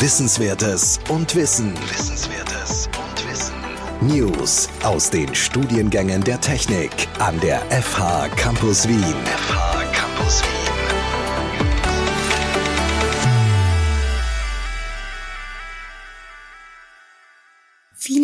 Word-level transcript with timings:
Wissenswertes 0.00 1.00
und 1.08 1.34
Wissen. 1.34 1.74
Wissenswertes 1.90 2.88
und 2.88 3.28
Wissen. 3.28 3.54
News 4.00 4.68
aus 4.84 5.10
den 5.10 5.34
Studiengängen 5.34 6.22
der 6.22 6.40
Technik 6.40 6.92
an 7.18 7.38
der 7.40 7.60
FH 7.82 8.28
Campus 8.36 8.86
Wien. 8.88 9.16
FH 9.24 9.77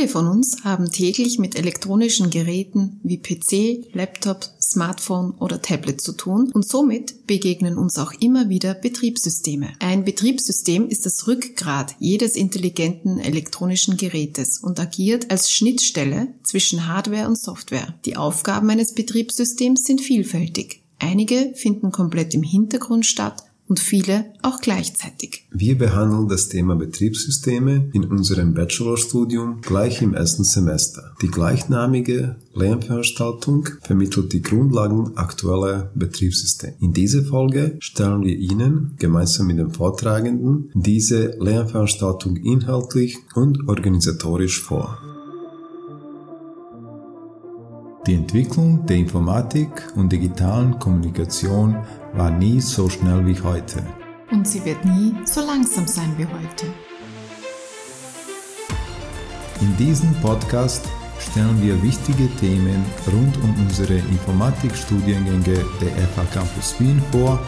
Viele 0.04 0.12
von 0.12 0.28
uns 0.28 0.64
haben 0.64 0.92
täglich 0.92 1.38
mit 1.38 1.56
elektronischen 1.56 2.28
Geräten 2.28 3.00
wie 3.02 3.16
PC, 3.16 3.86
Laptop, 3.94 4.44
Smartphone 4.60 5.30
oder 5.40 5.62
Tablet 5.62 6.02
zu 6.02 6.12
tun 6.12 6.50
und 6.52 6.68
somit 6.68 7.26
begegnen 7.26 7.78
uns 7.78 7.96
auch 7.96 8.12
immer 8.20 8.50
wieder 8.50 8.74
Betriebssysteme. 8.74 9.72
Ein 9.78 10.04
Betriebssystem 10.04 10.90
ist 10.90 11.06
das 11.06 11.26
Rückgrat 11.26 11.96
jedes 12.00 12.36
intelligenten 12.36 13.18
elektronischen 13.18 13.96
Gerätes 13.96 14.58
und 14.58 14.78
agiert 14.78 15.30
als 15.30 15.50
Schnittstelle 15.50 16.28
zwischen 16.42 16.86
Hardware 16.86 17.26
und 17.26 17.38
Software. 17.38 17.94
Die 18.04 18.18
Aufgaben 18.18 18.68
eines 18.68 18.92
Betriebssystems 18.92 19.84
sind 19.84 20.02
vielfältig. 20.02 20.82
Einige 20.98 21.54
finden 21.54 21.92
komplett 21.92 22.34
im 22.34 22.42
Hintergrund 22.42 23.06
statt 23.06 23.42
und 23.66 23.80
viele 23.80 24.26
auch 24.42 24.60
gleichzeitig. 24.60 25.46
Wir 25.50 25.78
behandeln 25.78 26.28
das 26.28 26.48
Thema 26.48 26.76
Betriebssysteme 26.76 27.88
in 27.92 28.04
unserem 28.04 28.54
Bachelorstudium 28.54 29.60
gleich 29.62 30.02
im 30.02 30.14
ersten 30.14 30.44
Semester. 30.44 31.14
Die 31.22 31.28
gleichnamige 31.28 32.36
Lernveranstaltung 32.54 33.68
vermittelt 33.82 34.32
die 34.32 34.42
Grundlagen 34.42 35.16
aktueller 35.16 35.90
Betriebssysteme. 35.94 36.74
In 36.80 36.92
dieser 36.92 37.24
Folge 37.24 37.76
stellen 37.80 38.22
wir 38.22 38.36
Ihnen 38.36 38.94
gemeinsam 38.98 39.46
mit 39.46 39.58
dem 39.58 39.70
Vortragenden 39.70 40.70
diese 40.74 41.36
Lernveranstaltung 41.38 42.36
inhaltlich 42.36 43.18
und 43.34 43.68
organisatorisch 43.68 44.60
vor. 44.60 45.03
Die 48.06 48.12
Entwicklung 48.12 48.84
der 48.84 48.98
Informatik 48.98 49.70
und 49.96 50.12
digitalen 50.12 50.78
Kommunikation 50.78 51.74
war 52.12 52.30
nie 52.30 52.60
so 52.60 52.90
schnell 52.90 53.26
wie 53.26 53.40
heute. 53.40 53.82
Und 54.30 54.46
sie 54.46 54.62
wird 54.62 54.84
nie 54.84 55.14
so 55.24 55.40
langsam 55.40 55.86
sein 55.86 56.12
wie 56.18 56.26
heute. 56.26 56.66
In 59.62 59.74
diesem 59.78 60.12
Podcast 60.16 60.86
stellen 61.18 61.62
wir 61.62 61.82
wichtige 61.82 62.28
Themen 62.36 62.84
rund 63.06 63.42
um 63.42 63.54
unsere 63.64 63.94
Informatikstudiengänge 63.94 65.64
der 65.80 65.90
FH 66.08 66.24
Campus 66.34 66.78
Wien 66.78 67.00
vor, 67.10 67.40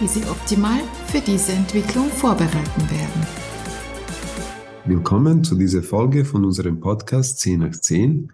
die 0.00 0.06
Sie 0.06 0.22
optimal 0.30 0.78
für 1.08 1.22
diese 1.22 1.54
Entwicklung 1.54 2.08
vorbereiten 2.08 2.82
werden. 2.82 3.26
Willkommen 4.84 5.42
zu 5.42 5.56
dieser 5.56 5.82
Folge 5.82 6.24
von 6.24 6.44
unserem 6.44 6.78
Podcast 6.78 7.40
10 7.40 7.58
nach 7.58 7.72
10 7.72 8.30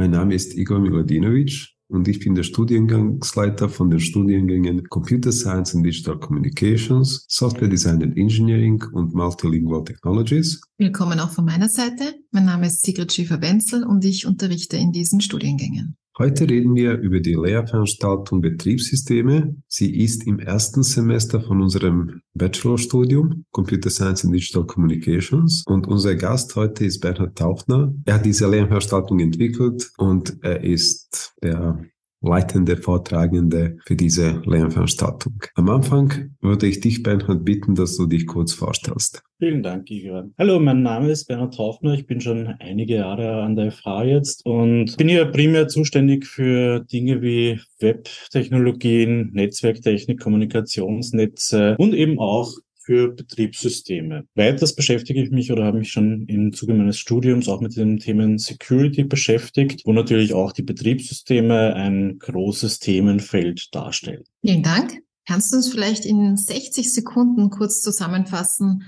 mein 0.00 0.12
Name 0.12 0.34
ist 0.34 0.56
Igor 0.56 0.78
Miladinovic 0.78 1.74
und 1.88 2.08
ich 2.08 2.20
bin 2.20 2.34
der 2.34 2.42
Studiengangsleiter 2.42 3.68
von 3.68 3.90
den 3.90 4.00
Studiengängen 4.00 4.88
Computer 4.88 5.30
Science 5.30 5.74
and 5.74 5.84
Digital 5.84 6.18
Communications, 6.18 7.26
Software 7.28 7.68
Design 7.68 8.02
and 8.02 8.16
Engineering 8.16 8.82
und 8.92 9.12
Multilingual 9.12 9.84
Technologies. 9.84 10.62
Willkommen 10.78 11.20
auch 11.20 11.28
von 11.28 11.44
meiner 11.44 11.68
Seite. 11.68 12.14
Mein 12.30 12.46
Name 12.46 12.68
ist 12.68 12.80
Sigrid 12.80 13.12
Schäfer-Wenzel 13.12 13.84
und 13.84 14.02
ich 14.06 14.24
unterrichte 14.24 14.78
in 14.78 14.90
diesen 14.90 15.20
Studiengängen. 15.20 15.98
Heute 16.18 16.48
reden 16.48 16.74
wir 16.74 16.98
über 16.98 17.20
die 17.20 17.34
Lehrveranstaltung 17.34 18.40
Betriebssysteme. 18.40 19.56
Sie 19.68 19.96
ist 20.02 20.26
im 20.26 20.38
ersten 20.38 20.82
Semester 20.82 21.40
von 21.40 21.62
unserem 21.62 22.20
Bachelorstudium 22.34 23.44
Computer 23.52 23.90
Science 23.90 24.24
and 24.24 24.34
Digital 24.34 24.66
Communications 24.66 25.64
und 25.66 25.86
unser 25.86 26.16
Gast 26.16 26.56
heute 26.56 26.84
ist 26.84 27.00
Bernhard 27.00 27.38
Tauchner. 27.38 27.94
Er 28.04 28.14
hat 28.14 28.26
diese 28.26 28.50
Lehrveranstaltung 28.50 29.20
entwickelt 29.20 29.90
und 29.98 30.36
er 30.42 30.62
ist 30.62 31.34
der 31.42 31.78
leitende 32.22 32.76
Vortragende 32.76 33.78
für 33.84 33.96
diese 33.96 34.42
Lernveranstaltung. 34.44 35.42
Am 35.54 35.68
Anfang 35.70 36.34
würde 36.40 36.66
ich 36.66 36.80
dich, 36.80 37.02
Bernhard, 37.02 37.44
bitten, 37.44 37.74
dass 37.74 37.96
du 37.96 38.06
dich 38.06 38.26
kurz 38.26 38.52
vorstellst. 38.52 39.22
Vielen 39.38 39.62
Dank, 39.62 39.90
Igor. 39.90 40.28
Hallo, 40.36 40.60
mein 40.60 40.82
Name 40.82 41.10
ist 41.10 41.24
Bernhard 41.24 41.56
Hoffner. 41.56 41.94
Ich 41.94 42.06
bin 42.06 42.20
schon 42.20 42.46
einige 42.58 42.96
Jahre 42.96 43.42
an 43.42 43.56
der 43.56 43.72
FH 43.72 44.04
jetzt 44.04 44.44
und 44.44 44.98
bin 44.98 45.08
hier 45.08 45.24
primär 45.26 45.68
zuständig 45.68 46.26
für 46.26 46.80
Dinge 46.80 47.22
wie 47.22 47.58
Webtechnologien, 47.78 49.30
Netzwerktechnik, 49.32 50.20
Kommunikationsnetze 50.20 51.76
und 51.78 51.94
eben 51.94 52.18
auch 52.18 52.52
für 52.82 53.08
Betriebssysteme. 53.08 54.24
Weiters 54.34 54.74
beschäftige 54.74 55.22
ich 55.22 55.30
mich 55.30 55.52
oder 55.52 55.64
habe 55.64 55.78
mich 55.78 55.92
schon 55.92 56.26
im 56.26 56.52
Zuge 56.52 56.74
meines 56.74 56.98
Studiums 56.98 57.48
auch 57.48 57.60
mit 57.60 57.76
den 57.76 57.98
Themen 57.98 58.38
Security 58.38 59.04
beschäftigt, 59.04 59.82
wo 59.84 59.92
natürlich 59.92 60.34
auch 60.34 60.52
die 60.52 60.62
Betriebssysteme 60.62 61.74
ein 61.74 62.18
großes 62.18 62.78
Themenfeld 62.78 63.74
darstellen. 63.74 64.24
Vielen 64.40 64.62
Dank. 64.62 64.98
Kannst 65.26 65.52
du 65.52 65.56
uns 65.56 65.68
vielleicht 65.68 66.06
in 66.06 66.36
60 66.36 66.92
Sekunden 66.92 67.50
kurz 67.50 67.82
zusammenfassen, 67.82 68.84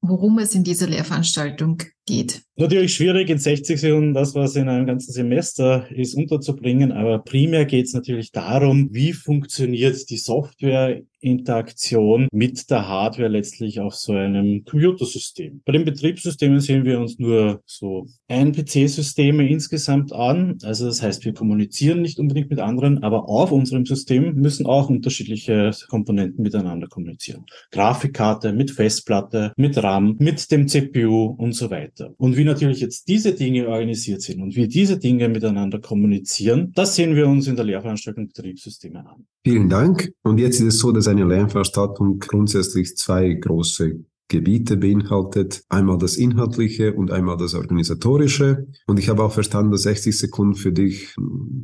worum 0.00 0.38
es 0.38 0.54
in 0.54 0.64
dieser 0.64 0.88
Lehrveranstaltung 0.88 1.82
geht? 2.06 2.42
Natürlich 2.56 2.94
schwierig 2.94 3.28
in 3.28 3.38
60 3.38 3.78
Sekunden 3.78 4.14
das, 4.14 4.34
was 4.34 4.56
in 4.56 4.68
einem 4.68 4.86
ganzen 4.86 5.12
Semester 5.12 5.90
ist, 5.90 6.14
unterzubringen, 6.14 6.90
aber 6.92 7.18
primär 7.18 7.66
geht 7.66 7.86
es 7.86 7.92
natürlich 7.92 8.32
darum, 8.32 8.88
wie 8.92 9.12
funktioniert 9.12 10.08
die 10.08 10.16
Software 10.16 11.02
Interaktion 11.26 12.28
mit 12.32 12.70
der 12.70 12.88
Hardware 12.88 13.28
letztlich 13.28 13.80
auf 13.80 13.94
so 13.94 14.12
einem 14.12 14.64
Computersystem. 14.64 15.60
Bei 15.64 15.72
den 15.72 15.84
Betriebssystemen 15.84 16.60
sehen 16.60 16.84
wir 16.84 17.00
uns 17.00 17.18
nur 17.18 17.62
so 17.66 18.06
ein 18.28 18.52
PC-Systeme 18.52 19.48
insgesamt 19.48 20.12
an. 20.12 20.58
Also 20.62 20.86
das 20.86 21.02
heißt, 21.02 21.24
wir 21.24 21.34
kommunizieren 21.34 22.00
nicht 22.00 22.18
unbedingt 22.20 22.50
mit 22.50 22.60
anderen, 22.60 23.02
aber 23.02 23.28
auf 23.28 23.50
unserem 23.50 23.86
System 23.86 24.34
müssen 24.34 24.66
auch 24.66 24.88
unterschiedliche 24.88 25.72
Komponenten 25.88 26.42
miteinander 26.42 26.86
kommunizieren. 26.86 27.44
Grafikkarte 27.72 28.52
mit 28.52 28.70
Festplatte, 28.70 29.52
mit 29.56 29.82
RAM, 29.82 30.16
mit 30.18 30.50
dem 30.52 30.68
CPU 30.68 31.34
und 31.38 31.54
so 31.54 31.70
weiter. 31.70 31.95
Und 32.16 32.36
wie 32.36 32.44
natürlich 32.44 32.80
jetzt 32.80 33.08
diese 33.08 33.32
Dinge 33.32 33.68
organisiert 33.68 34.22
sind 34.22 34.42
und 34.42 34.56
wie 34.56 34.68
diese 34.68 34.98
Dinge 34.98 35.28
miteinander 35.28 35.80
kommunizieren, 35.80 36.72
das 36.74 36.94
sehen 36.94 37.14
wir 37.14 37.26
uns 37.26 37.46
in 37.46 37.56
der 37.56 37.64
Lehrveranstaltung 37.64 38.28
Betriebssysteme 38.28 39.00
an. 39.00 39.26
Vielen 39.44 39.68
Dank. 39.68 40.12
Und 40.22 40.38
jetzt 40.38 40.60
ist 40.60 40.74
es 40.74 40.78
so, 40.78 40.92
dass 40.92 41.08
eine 41.08 41.24
Lernveranstaltung 41.24 42.18
grundsätzlich 42.18 42.96
zwei 42.96 43.32
große 43.34 44.00
Gebiete 44.28 44.76
beinhaltet. 44.76 45.62
Einmal 45.68 45.98
das 45.98 46.16
Inhaltliche 46.16 46.94
und 46.94 47.10
einmal 47.12 47.36
das 47.36 47.54
Organisatorische. 47.54 48.66
Und 48.86 48.98
ich 48.98 49.08
habe 49.08 49.22
auch 49.22 49.32
verstanden, 49.32 49.70
dass 49.70 49.82
60 49.82 50.18
Sekunden 50.18 50.54
für 50.54 50.72
dich 50.72 51.14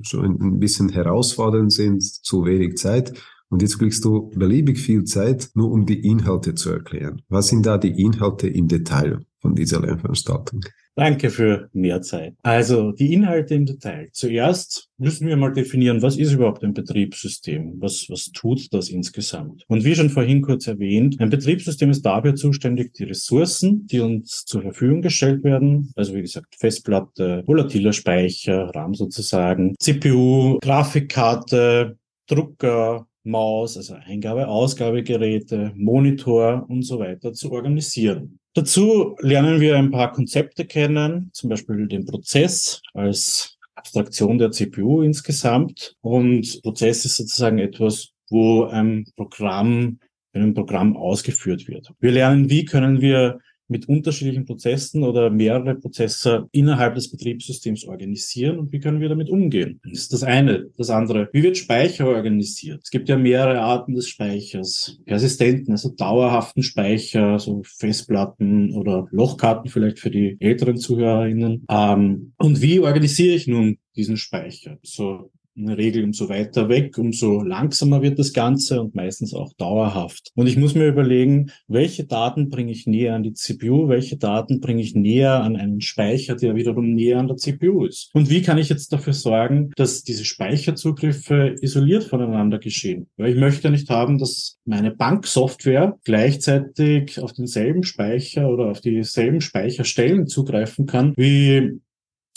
schon 0.03 0.41
ein 0.41 0.61
bisschen 0.61 0.89
herausfordernd 0.89 1.73
sind, 1.73 2.03
zu 2.03 2.45
wenig 2.45 2.77
Zeit. 2.77 3.13
Und 3.49 3.63
jetzt 3.63 3.79
kriegst 3.79 4.05
du 4.05 4.31
beliebig 4.31 4.79
viel 4.79 5.05
Zeit, 5.05 5.51
nur 5.55 5.71
um 5.71 5.85
die 5.85 6.07
Inhalte 6.07 6.55
zu 6.55 6.71
erklären. 6.71 7.23
Was 7.29 7.49
sind 7.49 7.67
da 7.67 7.79
die 7.79 8.01
Inhalte 8.01 8.49
im 8.49 8.69
Detail 8.69 9.21
von 9.43 9.55
dieser 9.55 9.81
Lernveranstaltung? 9.81 10.65
Danke 10.95 11.31
für 11.31 11.69
mehr 11.73 12.01
Zeit. 12.03 12.35
Also 12.43 12.93
die 12.93 13.13
Inhalte 13.13 13.55
im 13.55 13.67
Detail. 13.67 14.09
Zuerst 14.13 14.91
müssen 14.99 15.27
wir 15.27 15.37
mal 15.37 15.53
definieren, 15.53 16.03
was 16.03 16.17
ist 16.17 16.33
überhaupt 16.33 16.63
ein 16.63 16.75
Betriebssystem? 16.75 17.77
Was, 17.81 18.07
was 18.09 18.31
tut 18.33 18.73
das 18.73 18.91
insgesamt? 18.91 19.65
Und 19.69 19.85
wie 19.85 19.95
schon 19.95 20.11
vorhin 20.11 20.43
kurz 20.43 20.67
erwähnt, 20.67 21.19
ein 21.19 21.31
Betriebssystem 21.31 21.91
ist 21.91 22.03
dafür 22.03 22.35
zuständig, 22.35 22.93
die 22.95 23.05
Ressourcen, 23.05 23.87
die 23.87 24.01
uns 24.01 24.45
zur 24.45 24.63
Verfügung 24.63 25.03
gestellt 25.03 25.45
werden, 25.45 25.93
also 25.97 26.15
wie 26.15 26.23
gesagt 26.23 26.55
Festplatte, 26.57 27.43
volatiler 27.47 27.93
Speicher, 27.93 28.71
RAM 28.75 28.95
sozusagen, 28.95 29.75
CPU, 29.79 30.59
Grafikkarte, 30.61 31.97
Drucker, 32.27 33.07
Maus, 33.25 33.77
also 33.77 33.95
Eingabe, 33.95 34.49
Ausgabegeräte, 34.49 35.73
Monitor 35.77 36.67
und 36.69 36.83
so 36.83 36.99
weiter 36.99 37.33
zu 37.33 37.53
organisieren. 37.53 38.41
Dazu 38.55 39.17
lernen 39.21 39.61
wir 39.61 39.79
ein 39.79 39.91
paar 39.91 40.13
Konzepte 40.13 40.67
kennen, 40.67 41.31
zum 41.33 41.49
Beispiel 41.49 41.89
den 41.89 42.05
Prozess 42.05 42.83
als 42.93 43.57
Abstraktion 43.75 44.37
der 44.37 44.51
CPU 44.51 45.03
insgesamt. 45.03 45.97
Und 46.03 46.63
Prozess 46.63 47.07
ist 47.07 47.17
sozusagen 47.17 47.59
etwas, 47.59 48.11
wo 48.29 48.65
ein 48.65 49.07
Programm, 49.17 49.99
ein 50.35 50.53
Programm 50.53 50.97
ausgeführt 50.99 51.67
wird. 51.67 51.93
Wir 52.01 52.13
lernen, 52.13 52.51
wie 52.51 52.67
können 52.67 53.01
wir 53.01 53.41
mit 53.73 53.89
unterschiedlichen 53.89 54.45
Prozessen 54.45 55.03
oder 55.03 55.31
mehrere 55.31 55.75
Prozesse 55.75 56.49
innerhalb 56.53 56.95
des 56.95 57.11
Betriebssystems 57.11 57.85
organisieren 57.85 58.59
und 58.59 58.73
wie 58.73 58.79
können 58.79 59.01
wir 59.01 59.09
damit 59.09 59.31
umgehen. 59.31 59.81
Das 59.85 60.03
ist 60.03 60.13
das 60.13 60.23
eine. 60.23 60.67
Das 60.77 60.91
andere, 60.91 61.29
wie 61.33 61.43
wird 61.43 61.57
Speicher 61.57 62.07
organisiert? 62.07 62.81
Es 62.85 62.91
gibt 62.91 63.09
ja 63.09 63.17
mehrere 63.17 63.61
Arten 63.61 63.95
des 63.95 64.09
Speichers. 64.09 65.01
Persistenten, 65.07 65.73
also 65.73 65.89
dauerhaften 65.89 66.63
Speicher, 66.63 67.39
so 67.39 67.63
Festplatten 67.65 68.73
oder 68.75 69.09
Lochkarten 69.11 69.71
vielleicht 69.71 69.99
für 69.99 70.11
die 70.11 70.37
älteren 70.39 70.77
Zuhörerinnen. 70.77 71.65
Ähm, 71.69 72.33
und 72.37 72.63
wie 72.63 72.79
organisiere 72.81 73.35
ich 73.35 73.47
nun 73.47 73.79
diesen 73.97 74.17
Speicher? 74.17 74.79
So 74.83 75.31
In 75.55 75.67
der 75.67 75.77
Regel 75.77 76.05
umso 76.05 76.31
weiter 76.31 76.71
weg, 76.71 76.97
umso 76.97 77.43
langsamer 77.43 78.01
wird 78.01 78.19
das 78.19 78.33
Ganze 78.33 78.81
und 78.81 78.95
meistens 78.95 79.35
auch 79.35 79.53
dauerhaft. 79.53 80.31
Und 80.35 80.47
ich 80.47 80.57
muss 80.57 80.75
mir 80.75 80.89
überlegen, 80.89 81.51
welche 81.69 82.05
Daten 82.05 82.49
bringe 82.49 82.73
ich 82.73 82.87
näher 82.87 83.15
an 83.15 83.23
die 83.23 83.35
CPU, 83.35 83.89
welche 83.89 84.17
Daten 84.17 84.61
bringe 84.61 84.81
ich 84.81 84.95
näher 84.95 85.43
an 85.43 85.57
einen 85.57 85.83
Speicher, 85.83 86.37
der 86.37 86.55
wiederum 86.55 86.95
näher 86.95 87.19
an 87.19 87.29
der 87.29 87.37
CPU 87.37 87.85
ist. 87.85 88.11
Und 88.15 88.31
wie 88.31 88.41
kann 88.41 88.57
ich 88.57 88.71
jetzt 88.71 88.95
dafür 88.95 89.13
sorgen, 89.13 89.73
dass 89.77 90.05
diese 90.05 90.25
Speicherzugriffe 90.25 91.55
isoliert 91.61 92.05
voneinander 92.05 92.59
geschehen? 92.59 93.09
Weil 93.19 93.35
ich 93.35 93.39
möchte 93.39 93.71
nicht 93.71 93.91
haben, 93.91 94.17
dass 94.17 94.57
meine 94.65 94.91
Banksoftware 94.91 95.99
gleichzeitig 96.05 97.21
auf 97.21 97.35
denselben 97.35 97.83
Speicher 97.83 98.49
oder 98.49 98.71
auf 98.71 98.81
dieselben 98.81 99.43
Speicherstellen 99.43 100.27
zugreifen 100.29 100.87
kann, 100.87 101.13
wie 101.17 101.79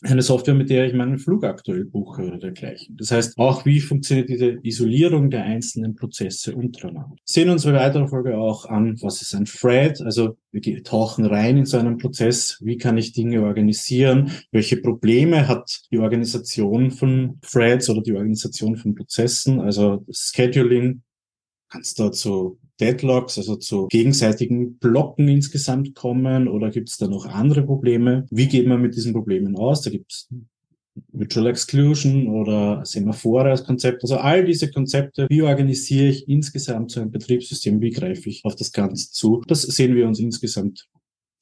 eine 0.03 0.21
Software, 0.21 0.53
mit 0.53 0.69
der 0.69 0.86
ich 0.86 0.94
meinen 0.94 1.18
Flug 1.18 1.44
aktuell 1.44 1.86
buche 1.86 2.24
oder 2.24 2.38
dergleichen. 2.38 2.97
Das 2.97 3.12
heißt, 3.12 3.38
auch 3.38 3.65
wie 3.65 3.80
funktioniert 3.80 4.30
diese 4.30 4.59
Isolierung 4.62 5.30
der 5.30 5.44
einzelnen 5.44 5.95
Prozesse 5.95 6.56
untereinander. 6.56 7.15
Sehen 7.24 7.50
uns 7.50 7.63
bei 7.63 7.74
weiterer 7.74 8.07
Folge 8.07 8.38
auch 8.38 8.65
an, 8.65 9.01
was 9.01 9.21
ist 9.21 9.33
ein 9.33 9.45
Thread, 9.45 10.01
also 10.01 10.38
wir 10.51 10.83
tauchen 10.83 11.25
rein 11.25 11.57
in 11.57 11.65
so 11.65 11.77
einen 11.77 11.97
Prozess, 11.97 12.59
wie 12.62 12.77
kann 12.77 12.97
ich 12.97 13.13
Dinge 13.13 13.42
organisieren, 13.42 14.31
welche 14.51 14.77
Probleme 14.77 15.47
hat 15.47 15.81
die 15.92 16.00
Organisation 16.00 16.91
von 16.91 17.39
Threads 17.41 17.89
oder 17.89 18.01
die 18.01 18.13
Organisation 18.13 18.75
von 18.75 18.95
Prozessen, 18.95 19.59
also 19.59 20.06
Scheduling, 20.09 21.03
kannst 21.69 22.00
dazu 22.00 22.59
Deadlocks, 22.80 23.38
also 23.38 23.56
zu 23.56 23.88
gegenseitigen 23.88 24.77
Blocken 24.77 25.27
insgesamt 25.27 25.95
kommen 25.95 26.48
oder 26.48 26.69
gibt 26.72 26.89
es 26.89 26.98
da 26.98 27.07
noch 27.07 27.25
andere 27.25 27.63
Probleme? 27.63 28.25
Wie 28.31 28.48
geht 28.48 28.68
man 28.68 28.81
mit 28.81 28.95
diesen 28.95 29.13
Problemen 29.13 29.56
aus? 29.56 29.81
Da 29.81 29.89
gibt 29.89 30.12
es 30.12 30.30
Virtual 31.12 31.48
Exclusion 31.48 32.27
oder 32.27 32.86
Semaphore 32.86 33.50
als 33.50 33.63
Konzept. 33.63 34.04
Also 34.04 34.18
all 34.18 34.45
diese 34.45 34.72
Konzepte, 34.72 35.27
wie 35.30 35.42
organisiere 35.42 36.07
ich 36.07 36.27
insgesamt 36.27 36.92
so 36.92 37.01
ein 37.01 37.12
Betriebssystem, 37.12 37.81
wie 37.81 37.92
greife 37.92 38.30
ich 38.30 38.44
auf 38.45 38.56
das 38.56 38.72
Ganze 38.72 39.12
zu? 39.12 39.44
Das 39.48 39.62
sehen 39.62 39.95
wir 39.95 40.07
uns 40.07 40.19
insgesamt 40.19 40.88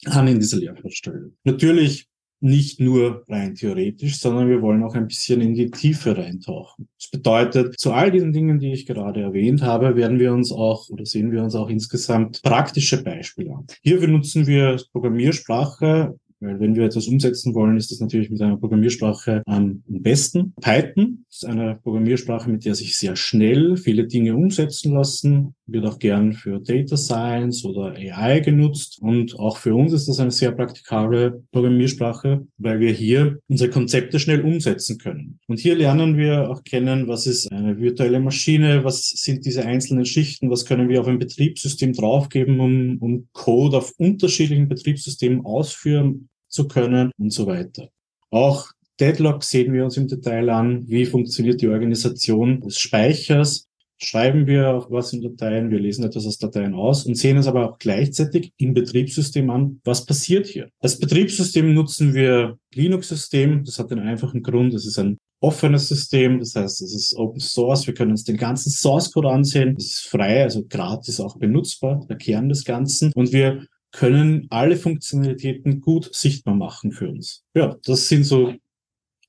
an 0.05 0.27
in 0.27 0.39
dieser 0.39 0.57
Lehrveranstaltung. 0.57 1.33
Natürlich 1.43 2.07
nicht 2.43 2.79
nur 2.79 3.23
rein 3.27 3.55
theoretisch, 3.55 4.19
sondern 4.19 4.49
wir 4.49 4.61
wollen 4.61 4.83
auch 4.83 4.95
ein 4.95 5.07
bisschen 5.07 5.41
in 5.41 5.53
die 5.53 5.71
Tiefe 5.71 6.17
reintauchen. 6.17 6.87
Das 6.99 7.09
bedeutet, 7.09 7.79
zu 7.79 7.93
all 7.93 8.11
diesen 8.11 8.33
Dingen, 8.33 8.59
die 8.59 8.73
ich 8.73 8.85
gerade 8.85 9.21
erwähnt 9.21 9.61
habe, 9.61 9.95
werden 9.95 10.19
wir 10.19 10.33
uns 10.33 10.51
auch 10.51 10.89
oder 10.89 11.05
sehen 11.05 11.31
wir 11.31 11.41
uns 11.41 11.55
auch 11.55 11.69
insgesamt 11.69 12.41
praktische 12.43 13.01
Beispiele 13.03 13.51
an. 13.51 13.65
Hier 13.81 13.99
benutzen 13.99 14.45
wir 14.45 14.79
Programmiersprache 14.91 16.15
weil 16.43 16.59
wenn 16.59 16.75
wir 16.75 16.83
etwas 16.83 17.07
umsetzen 17.07 17.55
wollen, 17.55 17.77
ist 17.77 17.91
das 17.91 18.01
natürlich 18.01 18.29
mit 18.29 18.41
einer 18.41 18.57
Programmiersprache 18.57 19.43
am 19.45 19.81
besten. 19.87 20.53
Python 20.59 21.25
ist 21.29 21.45
eine 21.45 21.79
Programmiersprache, 21.81 22.49
mit 22.49 22.65
der 22.65 22.75
sich 22.75 22.97
sehr 22.97 23.15
schnell 23.15 23.77
viele 23.77 24.07
Dinge 24.07 24.35
umsetzen 24.35 24.93
lassen, 24.93 25.55
wird 25.65 25.85
auch 25.85 25.99
gern 25.99 26.33
für 26.33 26.59
Data 26.59 26.97
Science 26.97 27.63
oder 27.65 27.93
AI 27.93 28.39
genutzt. 28.39 28.99
Und 29.01 29.39
auch 29.39 29.57
für 29.57 29.75
uns 29.75 29.93
ist 29.93 30.07
das 30.07 30.19
eine 30.19 30.31
sehr 30.31 30.51
praktikable 30.51 31.43
Programmiersprache, 31.51 32.45
weil 32.57 32.79
wir 32.79 32.91
hier 32.91 33.39
unsere 33.47 33.69
Konzepte 33.69 34.19
schnell 34.19 34.41
umsetzen 34.41 34.97
können. 34.97 35.39
Und 35.47 35.59
hier 35.59 35.75
lernen 35.75 36.17
wir 36.17 36.49
auch 36.49 36.63
kennen, 36.63 37.07
was 37.07 37.27
ist 37.27 37.51
eine 37.51 37.79
virtuelle 37.79 38.19
Maschine, 38.19 38.83
was 38.83 39.09
sind 39.09 39.45
diese 39.45 39.65
einzelnen 39.65 40.05
Schichten, 40.05 40.49
was 40.49 40.65
können 40.65 40.89
wir 40.89 41.01
auf 41.01 41.07
ein 41.07 41.19
Betriebssystem 41.19 41.93
draufgeben, 41.93 42.59
um, 42.59 42.97
um 42.99 43.27
Code 43.33 43.77
auf 43.77 43.93
unterschiedlichen 43.97 44.67
Betriebssystemen 44.67 45.45
ausführen 45.45 46.29
zu 46.49 46.67
können 46.67 47.11
und 47.17 47.31
so 47.31 47.47
weiter. 47.47 47.89
Auch 48.29 48.67
Deadlock 48.99 49.43
sehen 49.43 49.73
wir 49.73 49.83
uns 49.83 49.97
im 49.97 50.07
Detail 50.07 50.49
an. 50.49 50.87
Wie 50.87 51.05
funktioniert 51.05 51.61
die 51.61 51.67
Organisation 51.67 52.61
des 52.61 52.79
Speichers? 52.79 53.67
Schreiben 54.03 54.47
wir 54.47 54.85
was 54.89 55.13
in 55.13 55.21
Dateien, 55.21 55.71
wir 55.71 55.79
lesen 55.79 56.03
etwas 56.03 56.27
aus 56.27 56.37
Dateien 56.37 56.73
aus 56.73 57.05
und 57.05 57.15
sehen 57.15 57.37
uns 57.37 57.47
aber 57.47 57.69
auch 57.69 57.79
gleichzeitig 57.79 58.51
im 58.57 58.73
Betriebssystem 58.73 59.49
an, 59.49 59.79
was 59.85 60.05
passiert 60.05 60.45
hier. 60.45 60.69
Als 60.79 60.99
Betriebssystem 60.99 61.73
nutzen 61.73 62.13
wir 62.13 62.57
Linux-System. 62.73 63.63
Das 63.63 63.79
hat 63.79 63.91
den 63.91 63.99
einfachen 63.99 64.43
Grund, 64.43 64.73
es 64.73 64.85
ist 64.85 64.99
ein 64.99 65.17
offenes 65.39 65.87
System, 65.87 66.39
das 66.39 66.55
heißt, 66.55 66.81
es 66.81 66.93
ist 66.93 67.15
Open 67.15 67.39
Source. 67.39 67.87
Wir 67.87 67.93
können 67.93 68.11
uns 68.11 68.23
den 68.23 68.37
ganzen 68.37 68.71
Source 68.71 69.11
Code 69.11 69.29
ansehen. 69.29 69.75
Es 69.77 69.85
ist 69.85 70.07
frei, 70.07 70.43
also 70.43 70.65
gratis 70.67 71.19
auch 71.19 71.37
benutzbar, 71.37 72.05
der 72.09 72.17
Kern 72.17 72.49
des 72.49 72.63
Ganzen. 72.65 73.11
Und 73.13 73.31
wir 73.31 73.65
können 73.91 74.47
alle 74.49 74.75
Funktionalitäten 74.75 75.79
gut 75.81 76.13
sichtbar 76.13 76.55
machen 76.55 76.91
für 76.91 77.09
uns. 77.09 77.43
Ja, 77.53 77.77
das 77.85 78.07
sind 78.07 78.23
so 78.23 78.53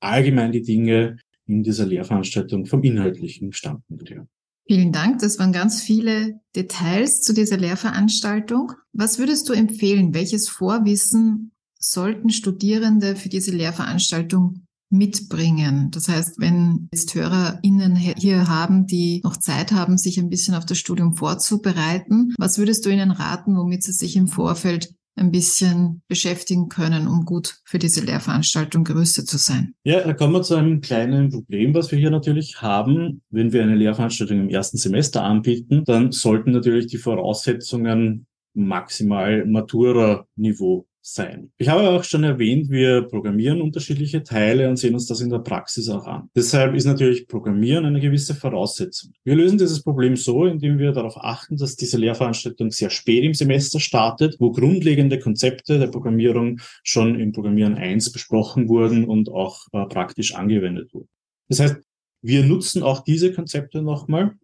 allgemein 0.00 0.52
die 0.52 0.62
Dinge 0.62 1.18
in 1.46 1.62
dieser 1.62 1.86
Lehrveranstaltung 1.86 2.66
vom 2.66 2.82
inhaltlichen 2.82 3.52
Standpunkt 3.52 4.10
her. 4.10 4.26
Vielen 4.66 4.92
Dank. 4.92 5.18
Das 5.18 5.38
waren 5.38 5.52
ganz 5.52 5.82
viele 5.82 6.40
Details 6.56 7.20
zu 7.20 7.34
dieser 7.34 7.58
Lehrveranstaltung. 7.58 8.72
Was 8.92 9.18
würdest 9.18 9.48
du 9.48 9.52
empfehlen? 9.52 10.14
Welches 10.14 10.48
Vorwissen 10.48 11.52
sollten 11.78 12.30
Studierende 12.30 13.14
für 13.14 13.28
diese 13.28 13.50
Lehrveranstaltung 13.50 14.64
mitbringen. 14.94 15.90
Das 15.90 16.08
heißt, 16.08 16.38
wenn 16.38 16.88
jetzt 16.92 17.14
HörerInnen 17.14 17.96
hier 17.96 18.48
haben, 18.48 18.86
die 18.86 19.20
noch 19.24 19.36
Zeit 19.36 19.72
haben, 19.72 19.98
sich 19.98 20.18
ein 20.18 20.28
bisschen 20.28 20.54
auf 20.54 20.64
das 20.64 20.78
Studium 20.78 21.14
vorzubereiten, 21.14 22.32
was 22.38 22.58
würdest 22.58 22.86
du 22.86 22.90
ihnen 22.90 23.10
raten, 23.10 23.56
womit 23.56 23.82
sie 23.82 23.92
sich 23.92 24.16
im 24.16 24.28
Vorfeld 24.28 24.94
ein 25.16 25.30
bisschen 25.30 26.02
beschäftigen 26.08 26.68
können, 26.68 27.06
um 27.06 27.24
gut 27.24 27.60
für 27.64 27.78
diese 27.78 28.04
Lehrveranstaltung 28.04 28.84
gerüstet 28.84 29.28
zu 29.28 29.38
sein. 29.38 29.74
Ja, 29.84 30.00
da 30.00 30.12
kommen 30.12 30.32
wir 30.32 30.42
zu 30.42 30.56
einem 30.56 30.80
kleinen 30.80 31.30
Problem, 31.30 31.74
was 31.74 31.90
wir 31.92 31.98
hier 31.98 32.10
natürlich 32.10 32.60
haben. 32.60 33.22
Wenn 33.30 33.52
wir 33.52 33.62
eine 33.62 33.76
Lehrveranstaltung 33.76 34.40
im 34.40 34.48
ersten 34.48 34.76
Semester 34.76 35.22
anbieten, 35.22 35.84
dann 35.84 36.10
sollten 36.12 36.50
natürlich 36.50 36.88
die 36.88 36.98
Voraussetzungen 36.98 38.26
maximal 38.54 39.44
Matura-Niveau 39.46 40.86
sein. 41.06 41.50
Ich 41.58 41.68
habe 41.68 41.90
auch 41.90 42.02
schon 42.02 42.24
erwähnt, 42.24 42.70
wir 42.70 43.02
programmieren 43.02 43.60
unterschiedliche 43.60 44.22
Teile 44.22 44.70
und 44.70 44.78
sehen 44.78 44.94
uns 44.94 45.06
das 45.06 45.20
in 45.20 45.28
der 45.28 45.40
Praxis 45.40 45.90
auch 45.90 46.06
an. 46.06 46.30
Deshalb 46.34 46.74
ist 46.74 46.86
natürlich 46.86 47.28
Programmieren 47.28 47.84
eine 47.84 48.00
gewisse 48.00 48.34
Voraussetzung. 48.34 49.12
Wir 49.22 49.34
lösen 49.34 49.58
dieses 49.58 49.82
Problem 49.82 50.16
so, 50.16 50.46
indem 50.46 50.78
wir 50.78 50.92
darauf 50.92 51.18
achten, 51.18 51.58
dass 51.58 51.76
diese 51.76 51.98
Lehrveranstaltung 51.98 52.70
sehr 52.70 52.88
spät 52.88 53.22
im 53.22 53.34
Semester 53.34 53.80
startet, 53.80 54.36
wo 54.38 54.50
grundlegende 54.50 55.18
Konzepte 55.18 55.78
der 55.78 55.88
Programmierung 55.88 56.60
schon 56.82 57.20
im 57.20 57.32
Programmieren 57.32 57.74
1 57.74 58.10
besprochen 58.10 58.68
wurden 58.68 59.04
und 59.04 59.28
auch 59.28 59.66
äh, 59.72 59.84
praktisch 59.84 60.34
angewendet 60.34 60.94
wurden. 60.94 61.08
Das 61.48 61.60
heißt, 61.60 61.76
wir 62.22 62.44
nutzen 62.44 62.82
auch 62.82 63.04
diese 63.04 63.30
Konzepte 63.34 63.82
nochmal 63.82 64.36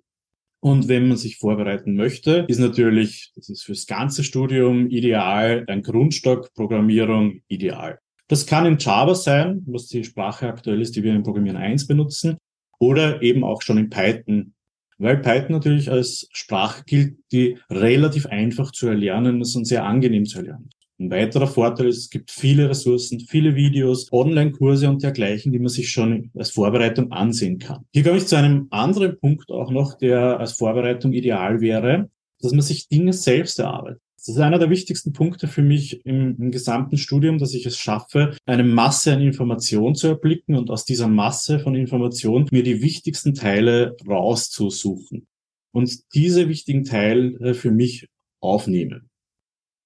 und 0.60 0.88
wenn 0.88 1.08
man 1.08 1.16
sich 1.16 1.38
vorbereiten 1.38 1.94
möchte, 1.94 2.44
ist 2.48 2.58
natürlich, 2.58 3.32
das 3.34 3.48
ist 3.48 3.64
fürs 3.64 3.86
ganze 3.86 4.24
Studium 4.24 4.88
ideal, 4.90 5.64
ein 5.66 5.82
Grundstock 5.82 6.52
Programmierung 6.54 7.40
ideal. 7.48 7.98
Das 8.28 8.46
kann 8.46 8.66
in 8.66 8.78
Java 8.78 9.14
sein, 9.14 9.62
was 9.66 9.88
die 9.88 10.04
Sprache 10.04 10.46
aktuell 10.46 10.80
ist, 10.80 10.94
die 10.94 11.02
wir 11.02 11.14
im 11.14 11.22
Programmieren 11.22 11.56
1 11.56 11.86
benutzen, 11.86 12.36
oder 12.78 13.22
eben 13.22 13.44
auch 13.44 13.62
schon 13.62 13.78
in 13.78 13.90
Python, 13.90 14.54
weil 14.98 15.18
Python 15.18 15.52
natürlich 15.52 15.90
als 15.90 16.28
Sprache 16.32 16.84
gilt, 16.86 17.16
die 17.32 17.58
relativ 17.70 18.26
einfach 18.26 18.70
zu 18.70 18.86
erlernen 18.86 19.40
ist 19.40 19.56
und 19.56 19.66
sehr 19.66 19.84
angenehm 19.84 20.26
zu 20.26 20.38
erlernen. 20.38 20.70
Ein 21.00 21.10
weiterer 21.10 21.46
Vorteil 21.46 21.88
ist, 21.88 21.96
es 21.96 22.10
gibt 22.10 22.30
viele 22.30 22.68
Ressourcen, 22.68 23.20
viele 23.20 23.54
Videos, 23.54 24.12
Online-Kurse 24.12 24.86
und 24.90 25.02
dergleichen, 25.02 25.50
die 25.50 25.58
man 25.58 25.70
sich 25.70 25.90
schon 25.90 26.30
als 26.36 26.50
Vorbereitung 26.50 27.10
ansehen 27.10 27.58
kann. 27.58 27.86
Hier 27.94 28.04
komme 28.04 28.18
ich 28.18 28.26
zu 28.26 28.36
einem 28.36 28.66
anderen 28.68 29.18
Punkt 29.18 29.50
auch 29.50 29.70
noch, 29.70 29.96
der 29.96 30.38
als 30.38 30.52
Vorbereitung 30.52 31.14
ideal 31.14 31.62
wäre, 31.62 32.10
dass 32.42 32.52
man 32.52 32.60
sich 32.60 32.88
Dinge 32.88 33.14
selbst 33.14 33.58
erarbeitet. 33.58 34.02
Das 34.18 34.28
ist 34.28 34.38
einer 34.38 34.58
der 34.58 34.68
wichtigsten 34.68 35.14
Punkte 35.14 35.48
für 35.48 35.62
mich 35.62 36.04
im, 36.04 36.36
im, 36.38 36.50
gesamten 36.50 36.98
Studium, 36.98 37.38
dass 37.38 37.54
ich 37.54 37.64
es 37.64 37.78
schaffe, 37.78 38.36
eine 38.44 38.64
Masse 38.64 39.14
an 39.14 39.22
Informationen 39.22 39.94
zu 39.94 40.08
erblicken 40.08 40.54
und 40.54 40.68
aus 40.68 40.84
dieser 40.84 41.08
Masse 41.08 41.60
von 41.60 41.74
Informationen 41.74 42.46
mir 42.50 42.62
die 42.62 42.82
wichtigsten 42.82 43.32
Teile 43.32 43.96
rauszusuchen 44.06 45.26
und 45.72 46.14
diese 46.14 46.50
wichtigen 46.50 46.84
Teile 46.84 47.54
für 47.54 47.70
mich 47.70 48.06
aufnehmen. 48.40 49.09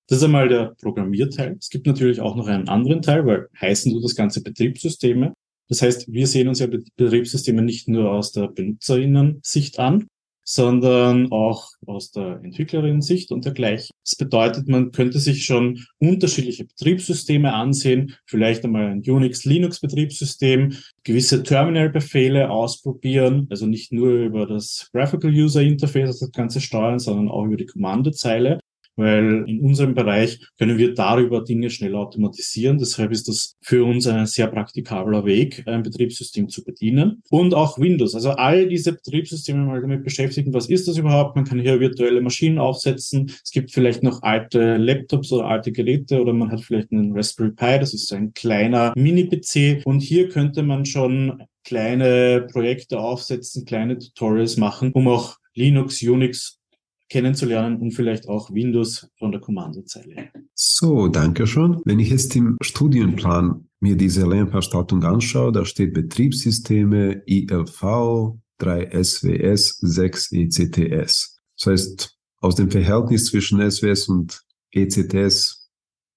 Das 0.08 0.18
ist 0.18 0.24
einmal 0.24 0.48
der 0.48 0.74
Programmierteil. 0.82 1.56
Es 1.58 1.70
gibt 1.70 1.86
natürlich 1.86 2.20
auch 2.20 2.36
noch 2.36 2.46
einen 2.46 2.68
anderen 2.68 3.00
Teil, 3.00 3.24
weil 3.26 3.48
heißen 3.60 3.92
du 3.92 4.00
das 4.00 4.14
Ganze 4.14 4.42
Betriebssysteme. 4.42 5.32
Das 5.68 5.80
heißt, 5.80 6.12
wir 6.12 6.26
sehen 6.26 6.48
uns 6.48 6.58
ja 6.58 6.66
Betriebssysteme 6.66 7.62
nicht 7.62 7.88
nur 7.88 8.10
aus 8.10 8.32
der 8.32 8.48
Benutzerinnen-Sicht 8.48 9.78
an, 9.78 10.06
sondern 10.46 11.32
auch 11.32 11.70
aus 11.86 12.10
der 12.10 12.40
Entwicklerinnen-Sicht 12.42 13.32
und 13.32 13.46
dergleichen. 13.46 13.90
Das 14.04 14.14
bedeutet, 14.16 14.68
man 14.68 14.92
könnte 14.92 15.18
sich 15.18 15.46
schon 15.46 15.82
unterschiedliche 15.98 16.66
Betriebssysteme 16.66 17.54
ansehen, 17.54 18.14
vielleicht 18.26 18.62
einmal 18.64 18.88
ein 18.88 19.02
Unix-Linux-Betriebssystem, 19.02 20.74
gewisse 21.02 21.42
Terminal-Befehle 21.42 22.50
ausprobieren, 22.50 23.46
also 23.48 23.64
nicht 23.64 23.90
nur 23.90 24.10
über 24.10 24.46
das 24.46 24.90
Graphical 24.92 25.30
User 25.30 25.62
Interface 25.62 26.18
das 26.18 26.32
Ganze 26.32 26.60
steuern, 26.60 26.98
sondern 26.98 27.28
auch 27.28 27.46
über 27.46 27.56
die 27.56 27.66
Kommandozeile 27.66 28.58
weil 28.96 29.44
in 29.48 29.60
unserem 29.60 29.94
Bereich 29.94 30.40
können 30.58 30.78
wir 30.78 30.94
darüber 30.94 31.42
Dinge 31.42 31.70
schneller 31.70 31.98
automatisieren. 31.98 32.78
Deshalb 32.78 33.12
ist 33.12 33.28
das 33.28 33.56
für 33.60 33.84
uns 33.84 34.06
ein 34.06 34.26
sehr 34.26 34.46
praktikabler 34.46 35.24
Weg, 35.24 35.62
ein 35.66 35.82
Betriebssystem 35.82 36.48
zu 36.48 36.64
bedienen. 36.64 37.22
Und 37.30 37.54
auch 37.54 37.78
Windows. 37.78 38.14
Also 38.14 38.30
all 38.30 38.68
diese 38.68 38.92
Betriebssysteme 38.92 39.64
mal 39.64 39.80
damit 39.80 40.04
beschäftigen, 40.04 40.52
was 40.54 40.68
ist 40.68 40.88
das 40.88 40.96
überhaupt? 40.96 41.36
Man 41.36 41.44
kann 41.44 41.60
hier 41.60 41.80
virtuelle 41.80 42.20
Maschinen 42.20 42.58
aufsetzen. 42.58 43.30
Es 43.42 43.50
gibt 43.50 43.72
vielleicht 43.72 44.02
noch 44.02 44.22
alte 44.22 44.76
Laptops 44.76 45.32
oder 45.32 45.46
alte 45.46 45.72
Geräte 45.72 46.20
oder 46.20 46.32
man 46.32 46.50
hat 46.50 46.60
vielleicht 46.60 46.92
einen 46.92 47.12
Raspberry 47.12 47.50
Pi. 47.50 47.78
Das 47.78 47.94
ist 47.94 48.12
ein 48.12 48.32
kleiner 48.32 48.92
Mini-PC. 48.96 49.82
Und 49.84 50.00
hier 50.00 50.28
könnte 50.28 50.62
man 50.62 50.84
schon 50.84 51.42
kleine 51.64 52.46
Projekte 52.52 53.00
aufsetzen, 53.00 53.64
kleine 53.64 53.98
Tutorials 53.98 54.56
machen, 54.56 54.92
um 54.92 55.08
auch 55.08 55.36
Linux, 55.54 56.02
Unix 56.02 56.60
kennenzulernen 57.08 57.80
und 57.80 57.92
vielleicht 57.92 58.28
auch 58.28 58.50
Windows 58.50 59.08
von 59.18 59.30
der 59.30 59.40
Kommandozeile. 59.40 60.30
So, 60.54 61.08
danke 61.08 61.46
schon. 61.46 61.80
Wenn 61.84 61.98
ich 61.98 62.10
jetzt 62.10 62.34
im 62.36 62.56
Studienplan 62.62 63.68
mir 63.80 63.96
diese 63.96 64.26
Lernveranstaltung 64.26 65.04
anschaue, 65.04 65.52
da 65.52 65.64
steht 65.64 65.94
Betriebssysteme, 65.94 67.22
ILV, 67.26 68.38
3 68.58 69.02
SWS, 69.02 69.78
6 69.80 70.32
ECTS. 70.32 71.38
Das 71.58 71.66
heißt, 71.66 72.16
aus 72.38 72.54
dem 72.56 72.70
Verhältnis 72.70 73.26
zwischen 73.26 73.70
SWS 73.70 74.08
und 74.08 74.42
ECTS 74.72 75.70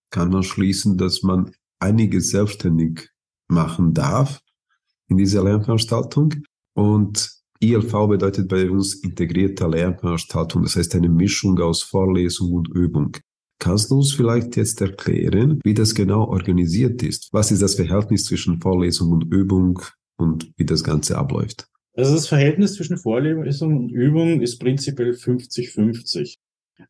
kann 0.10 0.30
man 0.30 0.44
schließen, 0.44 0.98
dass 0.98 1.24
man 1.24 1.52
einiges 1.80 2.30
selbstständig 2.30 3.10
machen 3.48 3.94
darf 3.94 4.42
in 5.08 5.18
dieser 5.18 5.44
Lernveranstaltung. 5.44 6.34
Und 6.74 7.37
ILV 7.60 8.08
bedeutet 8.08 8.48
bei 8.48 8.70
uns 8.70 8.96
integrierte 8.96 9.68
Lernveranstaltung, 9.68 10.64
das 10.64 10.76
heißt 10.76 10.96
eine 10.96 11.10
Mischung 11.10 11.60
aus 11.60 11.82
Vorlesung 11.82 12.52
und 12.54 12.70
Übung. 12.70 13.18
Kannst 13.60 13.90
du 13.90 13.96
uns 13.96 14.14
vielleicht 14.14 14.56
jetzt 14.56 14.80
erklären, 14.82 15.60
wie 15.64 15.74
das 15.74 15.96
genau 15.96 16.26
organisiert 16.26 17.02
ist? 17.02 17.30
Was 17.32 17.52
ist 17.52 17.62
das 17.62 17.76
Verhältnis 17.76 18.26
zwischen 18.26 18.62
Vorlesung 18.62 19.12
und 19.12 19.34
Übung 19.34 19.82
und 20.18 20.52
wie 20.58 20.66
das 20.66 20.84
Ganze 20.84 21.18
abläuft? 21.18 21.68
Also 21.96 22.14
das 22.14 22.28
Verhältnis 22.28 22.76
zwischen 22.76 22.98
Vorlesung 22.98 23.76
und 23.76 23.90
Übung 23.92 24.42
ist 24.42 24.60
prinzipiell 24.60 25.12
50-50. 25.12 26.36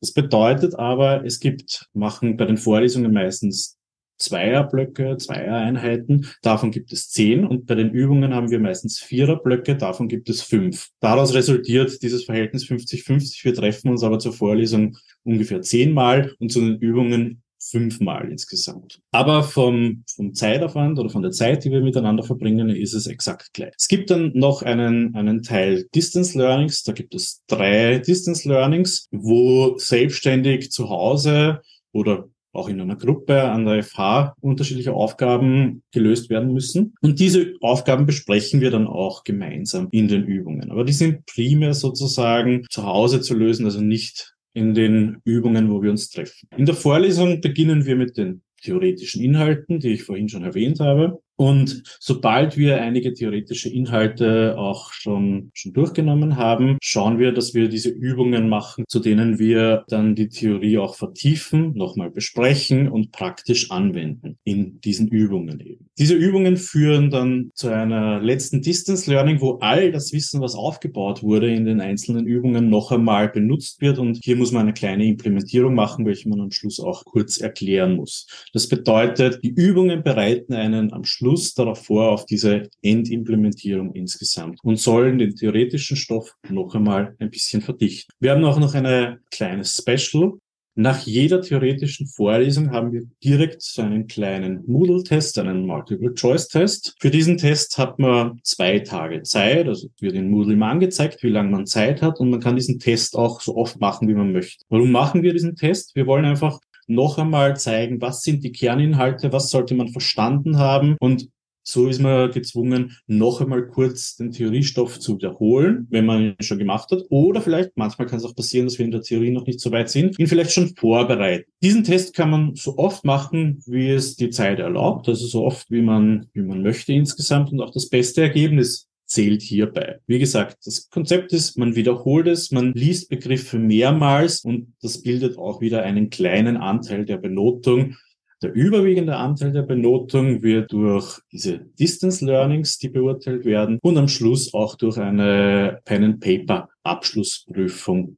Das 0.01 0.11
bedeutet 0.11 0.75
aber, 0.75 1.23
es 1.25 1.39
gibt, 1.39 1.87
machen 1.93 2.35
bei 2.35 2.43
den 2.45 2.57
Vorlesungen 2.57 3.13
meistens 3.13 3.76
Zweierblöcke, 4.17 5.17
Zweiereinheiten. 5.17 6.27
Davon 6.41 6.71
gibt 6.71 6.91
es 6.91 7.09
zehn 7.09 7.45
und 7.45 7.65
bei 7.65 7.75
den 7.75 7.91
Übungen 7.91 8.33
haben 8.33 8.49
wir 8.49 8.59
meistens 8.59 8.99
Viererblöcke, 8.99 9.75
davon 9.75 10.07
gibt 10.07 10.29
es 10.29 10.41
fünf. 10.41 10.89
Daraus 10.99 11.33
resultiert 11.33 12.01
dieses 12.01 12.25
Verhältnis 12.25 12.65
50-50. 12.65 13.43
Wir 13.45 13.53
treffen 13.53 13.89
uns 13.89 14.03
aber 14.03 14.19
zur 14.19 14.33
Vorlesung 14.33 14.97
ungefähr 15.23 15.61
zehnmal 15.61 16.33
und 16.39 16.51
zu 16.51 16.61
den 16.61 16.77
Übungen 16.77 17.43
fünfmal 17.59 18.29
insgesamt. 18.31 18.99
Aber 19.11 19.43
vom, 19.43 20.03
vom 20.15 20.33
Zeitaufwand 20.33 20.99
oder 20.99 21.09
von 21.09 21.21
der 21.21 21.31
Zeit, 21.31 21.63
die 21.63 21.71
wir 21.71 21.81
miteinander 21.81 22.23
verbringen, 22.23 22.69
ist 22.69 22.93
es 22.93 23.07
exakt 23.07 23.53
gleich. 23.53 23.73
Es 23.77 23.87
gibt 23.87 24.09
dann 24.09 24.31
noch 24.33 24.61
einen, 24.61 25.15
einen 25.15 25.43
Teil 25.43 25.87
Distance 25.93 26.37
Learnings. 26.37 26.83
Da 26.83 26.93
gibt 26.93 27.15
es 27.15 27.43
drei 27.47 27.99
Distance 27.99 28.47
Learnings, 28.47 29.07
wo 29.11 29.77
selbstständig 29.77 30.71
zu 30.71 30.89
Hause 30.89 31.61
oder 31.91 32.29
auch 32.57 32.69
in 32.69 32.81
einer 32.81 32.95
Gruppe 32.95 33.43
an 33.43 33.65
der 33.65 33.83
FH 33.83 34.35
unterschiedliche 34.41 34.93
Aufgaben 34.93 35.83
gelöst 35.91 36.29
werden 36.29 36.53
müssen. 36.53 36.95
Und 37.01 37.19
diese 37.19 37.53
Aufgaben 37.61 38.05
besprechen 38.05 38.61
wir 38.61 38.71
dann 38.71 38.87
auch 38.87 39.23
gemeinsam 39.23 39.87
in 39.91 40.07
den 40.07 40.25
Übungen. 40.25 40.71
Aber 40.71 40.83
die 40.83 40.93
sind 40.93 41.25
primär 41.25 41.73
sozusagen 41.73 42.65
zu 42.69 42.83
Hause 42.83 43.21
zu 43.21 43.35
lösen, 43.35 43.65
also 43.65 43.81
nicht 43.81 44.33
in 44.53 44.73
den 44.73 45.21
Übungen, 45.23 45.69
wo 45.69 45.83
wir 45.83 45.91
uns 45.91 46.09
treffen. 46.09 46.49
In 46.57 46.65
der 46.65 46.75
Vorlesung 46.75 47.41
beginnen 47.41 47.85
wir 47.85 47.95
mit 47.95 48.17
den 48.17 48.41
theoretischen 48.63 49.23
Inhalten, 49.23 49.79
die 49.79 49.89
ich 49.89 50.03
vorhin 50.03 50.29
schon 50.29 50.43
erwähnt 50.43 50.79
habe. 50.79 51.19
Und 51.37 51.83
sobald 51.99 52.57
wir 52.57 52.81
einige 52.81 53.13
theoretische 53.13 53.69
Inhalte 53.69 54.57
auch 54.57 54.91
schon, 54.91 55.51
schon 55.53 55.71
durchgenommen 55.71 56.35
haben, 56.35 56.77
schauen 56.81 57.19
wir, 57.19 57.31
dass 57.31 57.53
wir 57.53 57.69
diese 57.69 57.89
Übungen 57.89 58.49
machen, 58.49 58.85
zu 58.87 58.99
denen 58.99 59.37
wir 59.37 59.85
dann 59.87 60.15
die 60.15 60.29
Theorie 60.29 60.79
auch 60.79 60.95
vertiefen, 60.95 61.73
nochmal 61.75 62.09
besprechen 62.09 62.89
und 62.89 63.11
praktisch 63.11 63.69
anwenden 63.69 64.39
in 64.45 64.81
diesen 64.81 65.09
Übungen 65.09 65.59
eben. 65.59 65.89
Diese 65.99 66.15
Übungen 66.15 66.57
führen 66.57 67.11
dann 67.11 67.51
zu 67.53 67.69
einer 67.69 68.19
letzten 68.19 68.63
Distance 68.63 69.09
Learning, 69.09 69.39
wo 69.39 69.59
all 69.61 69.91
das 69.91 70.11
Wissen, 70.13 70.41
was 70.41 70.55
aufgebaut 70.55 71.21
wurde 71.21 71.53
in 71.53 71.65
den 71.65 71.81
einzelnen 71.81 72.25
Übungen, 72.25 72.69
noch 72.71 72.91
einmal 72.91 73.29
benutzt 73.29 73.79
wird. 73.79 73.99
Und 73.99 74.17
hier 74.23 74.37
muss 74.37 74.51
man 74.51 74.63
eine 74.63 74.73
kleine 74.73 75.05
Implementierung 75.05 75.75
machen, 75.75 76.05
welche 76.07 76.29
man 76.29 76.41
am 76.41 76.51
Schluss 76.51 76.79
auch 76.79 77.05
kurz 77.05 77.37
erklären 77.37 77.95
muss. 77.95 78.25
Das 78.53 78.67
bedeutet, 78.67 79.43
die 79.43 79.49
Übungen 79.49 80.01
bereiten 80.01 80.53
einen 80.53 80.93
am 80.93 81.03
Schluss 81.03 81.26
Schluss 81.27 81.53
darauf 81.53 81.85
vor, 81.85 82.11
auf 82.11 82.25
diese 82.25 82.69
Endimplementierung 82.81 83.93
insgesamt 83.93 84.59
und 84.63 84.79
sollen 84.79 85.17
den 85.17 85.35
theoretischen 85.35 85.97
Stoff 85.97 86.33
noch 86.47 86.73
einmal 86.73 87.15
ein 87.19 87.29
bisschen 87.29 87.61
verdichten. 87.61 88.13
Wir 88.19 88.31
haben 88.31 88.45
auch 88.45 88.59
noch 88.59 88.73
eine 88.73 89.19
kleine 89.29 89.65
Special. 89.65 90.33
Nach 90.79 90.99
jeder 90.99 91.41
theoretischen 91.41 92.07
Vorlesung 92.07 92.71
haben 92.71 92.93
wir 92.93 93.01
direkt 93.23 93.61
so 93.63 93.81
einen 93.81 94.05
kleinen 94.05 94.63
Moodle-Test, 94.67 95.39
einen 95.39 95.65
Multiple-Choice-Test. 95.65 96.95
Für 96.99 97.09
diesen 97.09 97.37
Test 97.37 97.77
hat 97.79 97.97
man 97.97 98.39
zwei 98.43 98.79
Tage 98.79 99.23
Zeit, 99.23 99.67
also 99.67 99.89
wird 99.99 100.13
in 100.13 100.29
Moodle 100.29 100.53
immer 100.53 100.67
angezeigt, 100.67 101.23
wie 101.23 101.29
lange 101.29 101.49
man 101.49 101.65
Zeit 101.65 102.01
hat 102.01 102.19
und 102.19 102.29
man 102.29 102.39
kann 102.39 102.55
diesen 102.55 102.79
Test 102.79 103.17
auch 103.17 103.41
so 103.41 103.57
oft 103.57 103.81
machen, 103.81 104.07
wie 104.07 104.13
man 104.13 104.31
möchte. 104.31 104.63
Warum 104.69 104.91
machen 104.91 105.23
wir 105.23 105.33
diesen 105.33 105.55
Test? 105.55 105.95
Wir 105.95 106.05
wollen 106.05 106.25
einfach 106.25 106.59
noch 106.87 107.17
einmal 107.17 107.57
zeigen, 107.57 108.01
was 108.01 108.23
sind 108.23 108.43
die 108.43 108.51
Kerninhalte, 108.51 109.31
was 109.31 109.49
sollte 109.49 109.75
man 109.75 109.89
verstanden 109.89 110.57
haben 110.57 110.95
und 110.99 111.29
so 111.69 111.87
ist 111.87 111.99
man 111.99 112.31
gezwungen, 112.31 112.97
noch 113.07 113.41
einmal 113.41 113.67
kurz 113.67 114.15
den 114.15 114.31
Theoriestoff 114.31 115.01
zu 115.01 115.17
wiederholen, 115.17 115.85
wenn 115.89 116.05
man 116.05 116.21
ihn 116.21 116.35
schon 116.39 116.59
gemacht 116.59 116.89
hat. 116.91 117.03
Oder 117.09 117.41
vielleicht, 117.41 117.71
manchmal 117.75 118.07
kann 118.07 118.19
es 118.19 118.23
auch 118.23 118.35
passieren, 118.35 118.67
dass 118.67 118.77
wir 118.77 118.85
in 118.85 118.91
der 118.91 119.01
Theorie 119.01 119.31
noch 119.31 119.45
nicht 119.45 119.59
so 119.59 119.69
weit 119.73 119.89
sind, 119.89 120.17
ihn 120.17 120.27
vielleicht 120.27 120.53
schon 120.53 120.73
vorbereiten. 120.77 121.51
Diesen 121.61 121.83
Test 121.83 122.15
kann 122.15 122.29
man 122.29 122.55
so 122.55 122.77
oft 122.77 123.03
machen, 123.03 123.61
wie 123.65 123.89
es 123.89 124.15
die 124.15 124.29
Zeit 124.29 124.59
erlaubt, 124.59 125.09
also 125.09 125.27
so 125.27 125.43
oft, 125.43 125.69
wie 125.69 125.81
man, 125.81 126.27
wie 126.31 126.41
man 126.41 126.61
möchte 126.61 126.93
insgesamt 126.93 127.51
und 127.51 127.59
auch 127.59 127.71
das 127.71 127.89
beste 127.89 128.21
Ergebnis 128.21 128.86
zählt 129.07 129.41
hierbei. 129.41 129.99
Wie 130.05 130.19
gesagt, 130.19 130.57
das 130.65 130.89
Konzept 130.89 131.33
ist, 131.33 131.57
man 131.57 131.75
wiederholt 131.75 132.27
es, 132.27 132.51
man 132.51 132.73
liest 132.73 133.09
Begriffe 133.09 133.57
mehrmals 133.57 134.41
und 134.41 134.73
das 134.81 135.01
bildet 135.01 135.37
auch 135.37 135.61
wieder 135.61 135.83
einen 135.83 136.09
kleinen 136.09 136.57
Anteil 136.57 137.05
der 137.05 137.17
Benotung. 137.17 137.95
Der 138.43 138.53
überwiegende 138.53 139.15
Anteil 139.15 139.51
der 139.51 139.63
Benotung 139.63 140.43
wird 140.43 140.71
durch 140.71 141.19
diese 141.31 141.59
Distance 141.79 142.23
Learnings, 142.23 142.77
die 142.77 142.89
beurteilt 142.89 143.45
werden, 143.45 143.79
und 143.81 143.97
am 143.97 144.07
Schluss 144.07 144.53
auch 144.53 144.75
durch 144.75 144.97
eine 144.97 145.79
Pen 145.85 146.03
and 146.03 146.19
Paper 146.19 146.69
Abschlussprüfung 146.83 148.17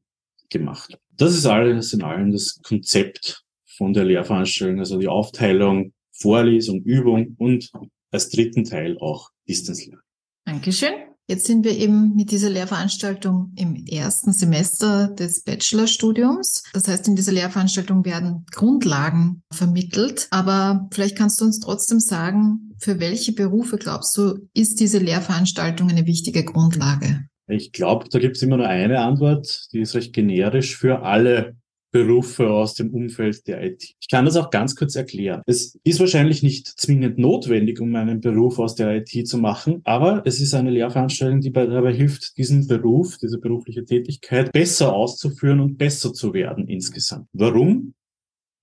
gemacht. 0.49 0.97
Das 1.15 1.33
ist 1.33 1.45
alles 1.45 1.93
in 1.93 2.01
allem 2.01 2.31
das 2.31 2.59
Konzept 2.63 3.43
von 3.65 3.93
der 3.93 4.03
Lehrveranstaltung, 4.03 4.79
also 4.79 4.97
die 4.97 5.07
Aufteilung, 5.07 5.93
Vorlesung, 6.11 6.81
Übung 6.83 7.35
und 7.37 7.71
als 8.11 8.29
dritten 8.29 8.65
Teil 8.65 8.97
auch 8.97 9.29
Distance 9.47 9.85
Learning. 9.85 10.08
Dankeschön. 10.45 10.93
Jetzt 11.29 11.45
sind 11.45 11.63
wir 11.63 11.77
eben 11.77 12.15
mit 12.15 12.31
dieser 12.31 12.49
Lehrveranstaltung 12.49 13.53
im 13.55 13.85
ersten 13.85 14.31
Semester 14.33 15.09
des 15.09 15.43
Bachelorstudiums. 15.43 16.63
Das 16.73 16.87
heißt, 16.87 17.07
in 17.07 17.15
dieser 17.15 17.33
Lehrveranstaltung 17.33 18.03
werden 18.03 18.47
Grundlagen 18.51 19.43
vermittelt. 19.53 20.27
Aber 20.31 20.87
vielleicht 20.91 21.15
kannst 21.15 21.39
du 21.39 21.45
uns 21.45 21.59
trotzdem 21.59 21.99
sagen, 21.99 22.73
für 22.79 22.99
welche 22.99 23.33
Berufe 23.33 23.77
glaubst 23.77 24.17
du, 24.17 24.49
ist 24.55 24.79
diese 24.79 24.97
Lehrveranstaltung 24.97 25.91
eine 25.91 26.07
wichtige 26.07 26.43
Grundlage? 26.43 27.27
Ich 27.47 27.73
glaube, 27.73 28.07
da 28.09 28.17
gibt 28.17 28.37
es 28.37 28.41
immer 28.41 28.57
nur 28.57 28.67
eine 28.67 28.99
Antwort, 29.01 29.67
die 29.71 29.81
ist 29.81 29.93
recht 29.93 30.13
generisch 30.13 30.77
für 30.77 31.03
alle 31.03 31.55
Berufe 31.91 32.49
aus 32.49 32.73
dem 32.75 32.93
Umfeld 32.93 33.47
der 33.47 33.63
IT. 33.63 33.95
Ich 33.99 34.07
kann 34.09 34.25
das 34.25 34.35
auch 34.35 34.49
ganz 34.49 34.75
kurz 34.75 34.95
erklären. 34.95 35.41
Es 35.45 35.79
ist 35.83 35.99
wahrscheinlich 35.99 36.43
nicht 36.43 36.67
zwingend 36.67 37.17
notwendig, 37.17 37.79
um 37.79 37.95
einen 37.95 38.21
Beruf 38.21 38.59
aus 38.59 38.75
der 38.75 38.95
IT 38.97 39.27
zu 39.27 39.37
machen, 39.37 39.81
aber 39.83 40.21
es 40.25 40.39
ist 40.39 40.53
eine 40.53 40.71
Lehrveranstaltung, 40.71 41.41
die 41.41 41.51
dabei 41.51 41.93
hilft, 41.93 42.37
diesen 42.37 42.67
Beruf, 42.67 43.17
diese 43.17 43.39
berufliche 43.39 43.85
Tätigkeit 43.85 44.51
besser 44.51 44.93
auszuführen 44.93 45.59
und 45.59 45.77
besser 45.77 46.13
zu 46.13 46.33
werden 46.33 46.67
insgesamt. 46.67 47.27
Warum? 47.33 47.93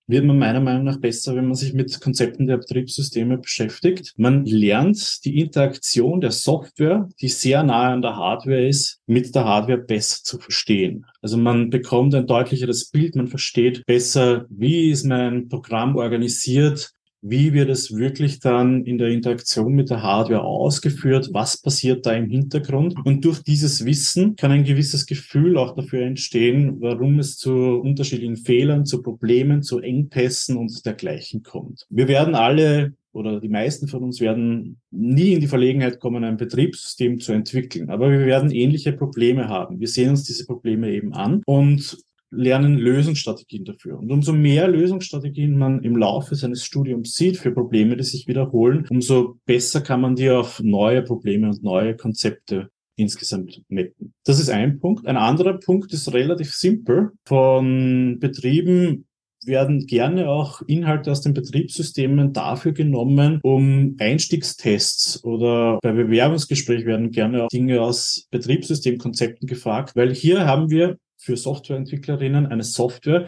Wird 0.06 0.24
man 0.24 0.38
meiner 0.38 0.60
Meinung 0.60 0.84
nach 0.84 1.00
besser, 1.00 1.34
wenn 1.34 1.46
man 1.46 1.54
sich 1.54 1.74
mit 1.74 2.00
Konzepten 2.00 2.46
der 2.46 2.58
Betriebssysteme 2.58 3.38
beschäftigt. 3.38 4.14
Man 4.16 4.44
lernt 4.44 5.24
die 5.24 5.40
Interaktion 5.40 6.20
der 6.20 6.30
Software, 6.30 7.08
die 7.20 7.28
sehr 7.28 7.62
nahe 7.62 7.92
an 7.92 8.02
der 8.02 8.16
Hardware 8.16 8.66
ist, 8.66 9.00
mit 9.06 9.34
der 9.34 9.44
Hardware 9.44 9.78
besser 9.78 10.22
zu 10.22 10.38
verstehen. 10.38 11.06
Also 11.20 11.36
man 11.36 11.70
bekommt 11.70 12.14
ein 12.14 12.26
deutlicheres 12.26 12.90
Bild, 12.90 13.16
man 13.16 13.26
versteht 13.26 13.84
besser, 13.86 14.46
wie 14.48 14.90
ist 14.90 15.04
mein 15.04 15.48
Programm 15.48 15.96
organisiert, 15.96 16.92
wie 17.28 17.52
wird 17.52 17.70
es 17.70 17.96
wirklich 17.96 18.38
dann 18.38 18.84
in 18.84 18.98
der 18.98 19.08
Interaktion 19.08 19.74
mit 19.74 19.90
der 19.90 20.02
Hardware 20.02 20.44
ausgeführt, 20.44 21.30
was 21.32 21.60
passiert 21.60 22.06
da 22.06 22.12
im 22.12 22.30
Hintergrund. 22.30 22.94
Und 23.04 23.24
durch 23.24 23.42
dieses 23.42 23.84
Wissen 23.84 24.36
kann 24.36 24.52
ein 24.52 24.64
gewisses 24.64 25.06
Gefühl 25.06 25.56
auch 25.56 25.74
dafür 25.74 26.02
entstehen, 26.02 26.80
warum 26.80 27.18
es 27.18 27.36
zu 27.36 27.50
unterschiedlichen 27.50 28.36
Fehlern, 28.36 28.86
zu 28.86 29.02
Problemen, 29.02 29.62
zu 29.62 29.80
Engpässen 29.80 30.56
und 30.56 30.86
dergleichen 30.86 31.42
kommt. 31.42 31.86
Wir 31.90 32.06
werden 32.06 32.34
alle 32.34 32.94
oder 33.16 33.40
die 33.40 33.48
meisten 33.48 33.88
von 33.88 34.02
uns 34.02 34.20
werden 34.20 34.78
nie 34.90 35.32
in 35.32 35.40
die 35.40 35.46
Verlegenheit 35.46 36.00
kommen, 36.00 36.22
ein 36.22 36.36
Betriebssystem 36.36 37.18
zu 37.18 37.32
entwickeln. 37.32 37.88
Aber 37.88 38.10
wir 38.10 38.26
werden 38.26 38.50
ähnliche 38.50 38.92
Probleme 38.92 39.48
haben. 39.48 39.80
Wir 39.80 39.88
sehen 39.88 40.10
uns 40.10 40.24
diese 40.24 40.44
Probleme 40.44 40.90
eben 40.92 41.14
an 41.14 41.40
und 41.46 41.96
lernen 42.36 42.78
Lösungsstrategien 42.78 43.64
dafür. 43.64 43.98
Und 43.98 44.10
umso 44.10 44.32
mehr 44.32 44.68
Lösungsstrategien 44.68 45.56
man 45.56 45.82
im 45.82 45.96
Laufe 45.96 46.34
seines 46.34 46.64
Studiums 46.64 47.14
sieht 47.14 47.36
für 47.38 47.52
Probleme, 47.52 47.96
die 47.96 48.04
sich 48.04 48.28
wiederholen, 48.28 48.86
umso 48.90 49.38
besser 49.46 49.80
kann 49.80 50.00
man 50.00 50.16
die 50.16 50.30
auf 50.30 50.60
neue 50.62 51.02
Probleme 51.02 51.48
und 51.48 51.62
neue 51.62 51.96
Konzepte 51.96 52.70
insgesamt 52.96 53.62
mappen. 53.68 54.14
Das 54.24 54.40
ist 54.40 54.48
ein 54.48 54.78
Punkt. 54.78 55.06
Ein 55.06 55.16
anderer 55.16 55.54
Punkt 55.58 55.92
ist 55.92 56.12
relativ 56.12 56.54
simpel. 56.54 57.12
Von 57.24 58.18
Betrieben 58.18 59.06
werden 59.44 59.86
gerne 59.86 60.28
auch 60.28 60.62
Inhalte 60.62 61.10
aus 61.12 61.20
den 61.20 61.34
Betriebssystemen 61.34 62.32
dafür 62.32 62.72
genommen, 62.72 63.38
um 63.42 63.96
Einstiegstests 63.98 65.22
oder 65.24 65.78
bei 65.82 65.92
Bewerbungsgespräch 65.92 66.84
werden 66.84 67.10
gerne 67.10 67.44
auch 67.44 67.48
Dinge 67.48 67.80
aus 67.80 68.26
Betriebssystemkonzepten 68.30 69.46
gefragt, 69.46 69.94
weil 69.94 70.14
hier 70.14 70.46
haben 70.46 70.70
wir 70.70 70.98
für 71.26 71.36
Softwareentwicklerinnen 71.36 72.46
eine 72.46 72.62
Software, 72.62 73.26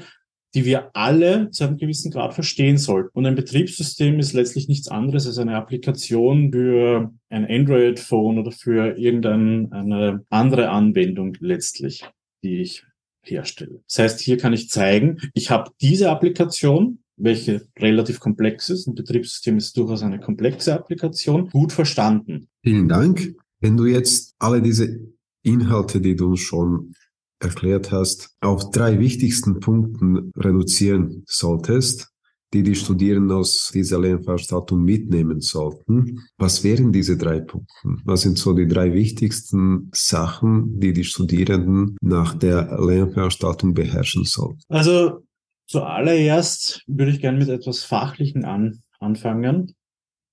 die 0.55 0.65
wir 0.65 0.91
alle 0.95 1.51
zu 1.51 1.65
einem 1.65 1.77
gewissen 1.77 2.11
Grad 2.11 2.33
verstehen 2.33 2.79
sollten. 2.79 3.11
Und 3.13 3.27
ein 3.27 3.35
Betriebssystem 3.35 4.19
ist 4.19 4.33
letztlich 4.33 4.69
nichts 4.69 4.89
anderes 4.89 5.27
als 5.27 5.39
eine 5.39 5.57
Applikation 5.57 6.51
für 6.51 7.13
ein 7.29 7.45
Android-Phone 7.45 8.39
oder 8.39 8.53
für 8.53 8.97
irgendeine 8.97 10.25
andere 10.31 10.71
Anwendung 10.71 11.37
letztlich, 11.41 12.05
die 12.43 12.63
ich 12.63 12.85
herstelle. 13.23 13.83
Das 13.89 13.99
heißt, 13.99 14.21
hier 14.21 14.39
kann 14.39 14.55
ich 14.55 14.71
zeigen, 14.71 15.19
ich 15.35 15.51
habe 15.51 15.71
diese 15.83 16.09
Applikation, 16.09 17.01
welche 17.17 17.67
relativ 17.79 18.21
komplex 18.21 18.71
ist. 18.71 18.87
Ein 18.87 18.95
Betriebssystem 18.95 19.59
ist 19.59 19.77
durchaus 19.77 20.03
eine 20.03 20.21
komplexe 20.21 20.73
Applikation, 20.73 21.51
gut 21.51 21.73
verstanden. 21.73 22.49
Vielen 22.63 22.89
Dank. 22.89 23.35
Wenn 23.61 23.77
du 23.77 23.87
jetzt 23.87 24.35
alle 24.39 24.63
diese 24.63 25.01
Inhalte, 25.43 26.01
die 26.01 26.17
du 26.17 26.37
schon 26.37 26.95
erklärt 27.41 27.91
hast, 27.91 28.37
auf 28.41 28.71
drei 28.71 28.99
wichtigsten 28.99 29.61
Punkten 29.61 30.33
reduzieren 30.37 31.25
solltest, 31.27 32.09
die 32.55 32.63
die 32.63 32.75
Studierenden 32.75 33.37
aus 33.37 33.71
dieser 33.73 34.01
Lernveranstaltung 34.01 34.83
mitnehmen 34.83 35.41
sollten. 35.41 36.21
Was 36.39 36.65
wären 36.65 36.93
diese 36.93 37.17
drei 37.17 37.41
Punkte? 37.41 37.73
Was 38.05 38.23
sind 38.23 38.39
so 38.39 38.55
die 38.55 38.67
drei 38.67 38.93
wichtigsten 38.95 39.91
Sachen, 39.93 40.81
die 40.81 40.93
die 40.93 41.05
Studierenden 41.05 41.97
nach 42.01 42.35
der 42.35 42.79
Lernveranstaltung 42.81 43.75
beherrschen 43.75 44.25
sollten? 44.25 44.61
Also 44.69 45.25
zuallererst 45.67 46.83
würde 46.87 47.13
ich 47.13 47.21
gerne 47.21 47.39
mit 47.39 47.49
etwas 47.49 47.83
Fachlichen 47.83 48.45
an, 48.45 48.81
anfangen. 48.99 49.75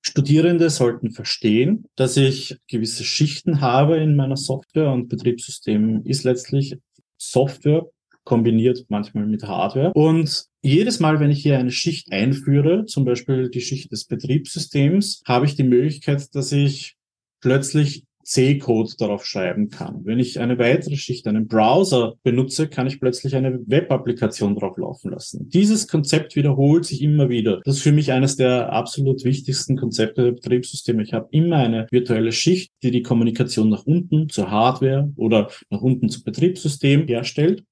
Studierende 0.02 0.70
sollten 0.70 1.12
verstehen, 1.12 1.86
dass 1.96 2.16
ich 2.16 2.58
gewisse 2.70 3.04
Schichten 3.04 3.60
habe 3.60 3.98
in 3.98 4.16
meiner 4.16 4.38
Software 4.38 4.92
und 4.92 5.10
Betriebssystem 5.10 6.04
ist 6.06 6.24
letztlich 6.24 6.78
Software 7.18 7.86
kombiniert 8.24 8.86
manchmal 8.90 9.28
mit 9.28 9.44
Hardware. 9.44 9.92
Und 9.94 10.46
jedes 10.62 11.00
Mal, 11.00 11.20
wenn 11.20 11.30
ich 11.30 11.44
hier 11.44 11.60
eine 11.60 11.72
Schicht 11.72 12.12
einführe, 12.12 12.86
zum 12.86 13.06
Beispiel 13.06 13.50
die 13.50 13.62
Schicht 13.62 13.92
des 13.92 14.06
Betriebssystems, 14.06 15.22
habe 15.28 15.46
ich 15.46 15.56
die 15.56 15.64
Möglichkeit, 15.64 16.34
dass 16.34 16.52
ich 16.52 16.96
plötzlich 17.40 18.05
C-Code 18.26 18.92
darauf 18.98 19.26
schreiben 19.26 19.70
kann. 19.70 20.02
Wenn 20.04 20.20
ich 20.20 20.40
eine 20.40 20.58
weitere 20.58 20.98
Schicht, 20.98 21.28
einen 21.28 21.48
Browser 21.48 22.16
benutze, 22.24 22.68
kann 22.68 22.88
ich 22.88 23.00
plötzlich 23.00 23.36
eine 23.36 23.60
Web-Applikation 23.68 24.56
drauf 24.56 24.78
laufen 24.78 25.12
lassen. 25.12 25.48
Dieses 25.50 25.88
Konzept 25.88 26.36
wiederholt 26.36 26.86
sich 26.86 27.04
immer 27.04 27.30
wieder. 27.30 27.62
Das 27.64 27.78
ist 27.78 27.84
für 27.84 27.92
mich 27.92 28.12
eines 28.12 28.36
der 28.36 28.74
absolut 28.74 29.24
wichtigsten 29.24 29.78
Konzepte 29.78 30.24
der 30.24 30.32
Betriebssysteme. 30.32 31.04
Ich 31.04 31.14
habe 31.14 31.28
immer 31.32 31.58
eine 31.58 31.88
virtuelle 31.92 32.32
Schicht, 32.32 32.72
die 32.82 32.92
die 32.92 33.04
Kommunikation 33.04 33.70
nach 33.70 33.86
unten 33.86 34.28
zur 34.30 34.50
Hardware 34.50 35.14
oder 35.16 35.52
nach 35.70 35.82
unten 35.82 36.10
zum 36.10 36.24
Betriebssystem 36.24 37.08
herstellt. 37.08 37.64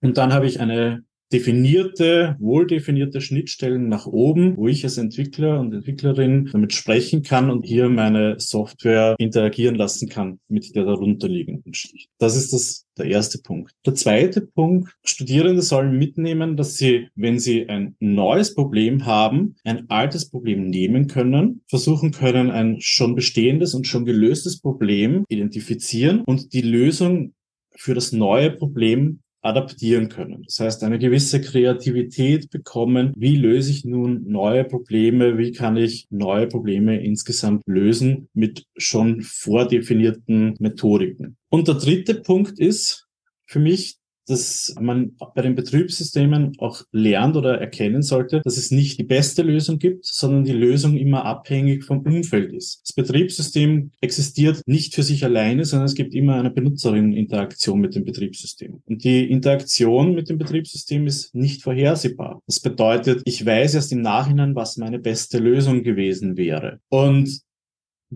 Und 0.00 0.18
dann 0.18 0.32
habe 0.32 0.46
ich 0.46 0.60
eine 0.60 1.04
definierte, 1.34 2.36
wohl 2.38 2.64
definierte 2.64 3.20
Schnittstellen 3.20 3.88
nach 3.88 4.06
oben, 4.06 4.56
wo 4.56 4.68
ich 4.68 4.84
als 4.84 4.98
Entwickler 4.98 5.58
und 5.58 5.74
Entwicklerin 5.74 6.48
damit 6.52 6.72
sprechen 6.72 7.24
kann 7.24 7.50
und 7.50 7.66
hier 7.66 7.88
meine 7.88 8.38
Software 8.38 9.16
interagieren 9.18 9.74
lassen 9.74 10.08
kann 10.08 10.38
mit 10.46 10.76
der 10.76 10.84
darunterliegenden 10.84 11.74
Schicht. 11.74 12.08
Das 12.18 12.36
ist 12.36 12.52
das, 12.52 12.86
der 12.96 13.06
erste 13.06 13.38
Punkt. 13.38 13.72
Der 13.84 13.94
zweite 13.96 14.42
Punkt, 14.42 14.94
Studierende 15.02 15.62
sollen 15.62 15.98
mitnehmen, 15.98 16.56
dass 16.56 16.76
sie, 16.76 17.08
wenn 17.16 17.40
sie 17.40 17.68
ein 17.68 17.96
neues 17.98 18.54
Problem 18.54 19.04
haben, 19.04 19.56
ein 19.64 19.90
altes 19.90 20.30
Problem 20.30 20.70
nehmen 20.70 21.08
können, 21.08 21.62
versuchen 21.68 22.12
können, 22.12 22.52
ein 22.52 22.76
schon 22.78 23.16
bestehendes 23.16 23.74
und 23.74 23.88
schon 23.88 24.04
gelöstes 24.04 24.60
Problem 24.60 25.24
identifizieren 25.28 26.20
und 26.20 26.52
die 26.52 26.62
Lösung 26.62 27.34
für 27.76 27.94
das 27.94 28.12
neue 28.12 28.52
Problem 28.52 29.18
adaptieren 29.44 30.08
können. 30.08 30.42
Das 30.44 30.58
heißt, 30.58 30.82
eine 30.84 30.98
gewisse 30.98 31.40
Kreativität 31.40 32.50
bekommen. 32.50 33.12
Wie 33.16 33.36
löse 33.36 33.70
ich 33.70 33.84
nun 33.84 34.24
neue 34.26 34.64
Probleme? 34.64 35.36
Wie 35.38 35.52
kann 35.52 35.76
ich 35.76 36.06
neue 36.10 36.46
Probleme 36.46 37.00
insgesamt 37.00 37.62
lösen 37.66 38.28
mit 38.32 38.64
schon 38.76 39.22
vordefinierten 39.22 40.54
Methodiken? 40.58 41.36
Und 41.50 41.68
der 41.68 41.74
dritte 41.74 42.14
Punkt 42.14 42.58
ist 42.58 43.06
für 43.46 43.60
mich, 43.60 43.98
dass 44.26 44.74
man 44.80 45.12
bei 45.34 45.42
den 45.42 45.54
Betriebssystemen 45.54 46.52
auch 46.58 46.82
lernt 46.92 47.36
oder 47.36 47.60
erkennen 47.60 48.02
sollte, 48.02 48.40
dass 48.42 48.56
es 48.56 48.70
nicht 48.70 48.98
die 48.98 49.04
beste 49.04 49.42
Lösung 49.42 49.78
gibt, 49.78 50.04
sondern 50.04 50.44
die 50.44 50.52
Lösung 50.52 50.96
immer 50.96 51.24
abhängig 51.24 51.84
vom 51.84 52.00
Umfeld 52.00 52.52
ist. 52.52 52.82
Das 52.82 52.92
Betriebssystem 52.92 53.90
existiert 54.00 54.62
nicht 54.66 54.94
für 54.94 55.02
sich 55.02 55.24
alleine, 55.24 55.64
sondern 55.64 55.86
es 55.86 55.94
gibt 55.94 56.14
immer 56.14 56.36
eine 56.36 56.50
Benutzerin-Interaktion 56.50 57.80
mit 57.80 57.94
dem 57.94 58.04
Betriebssystem. 58.04 58.82
Und 58.86 59.04
die 59.04 59.30
Interaktion 59.30 60.14
mit 60.14 60.28
dem 60.28 60.38
Betriebssystem 60.38 61.06
ist 61.06 61.34
nicht 61.34 61.62
vorhersehbar. 61.62 62.42
Das 62.46 62.60
bedeutet, 62.60 63.22
ich 63.24 63.44
weiß 63.44 63.74
erst 63.74 63.92
im 63.92 64.00
Nachhinein, 64.00 64.54
was 64.54 64.76
meine 64.76 64.98
beste 64.98 65.38
Lösung 65.38 65.82
gewesen 65.82 66.36
wäre. 66.36 66.80
Und 66.88 67.40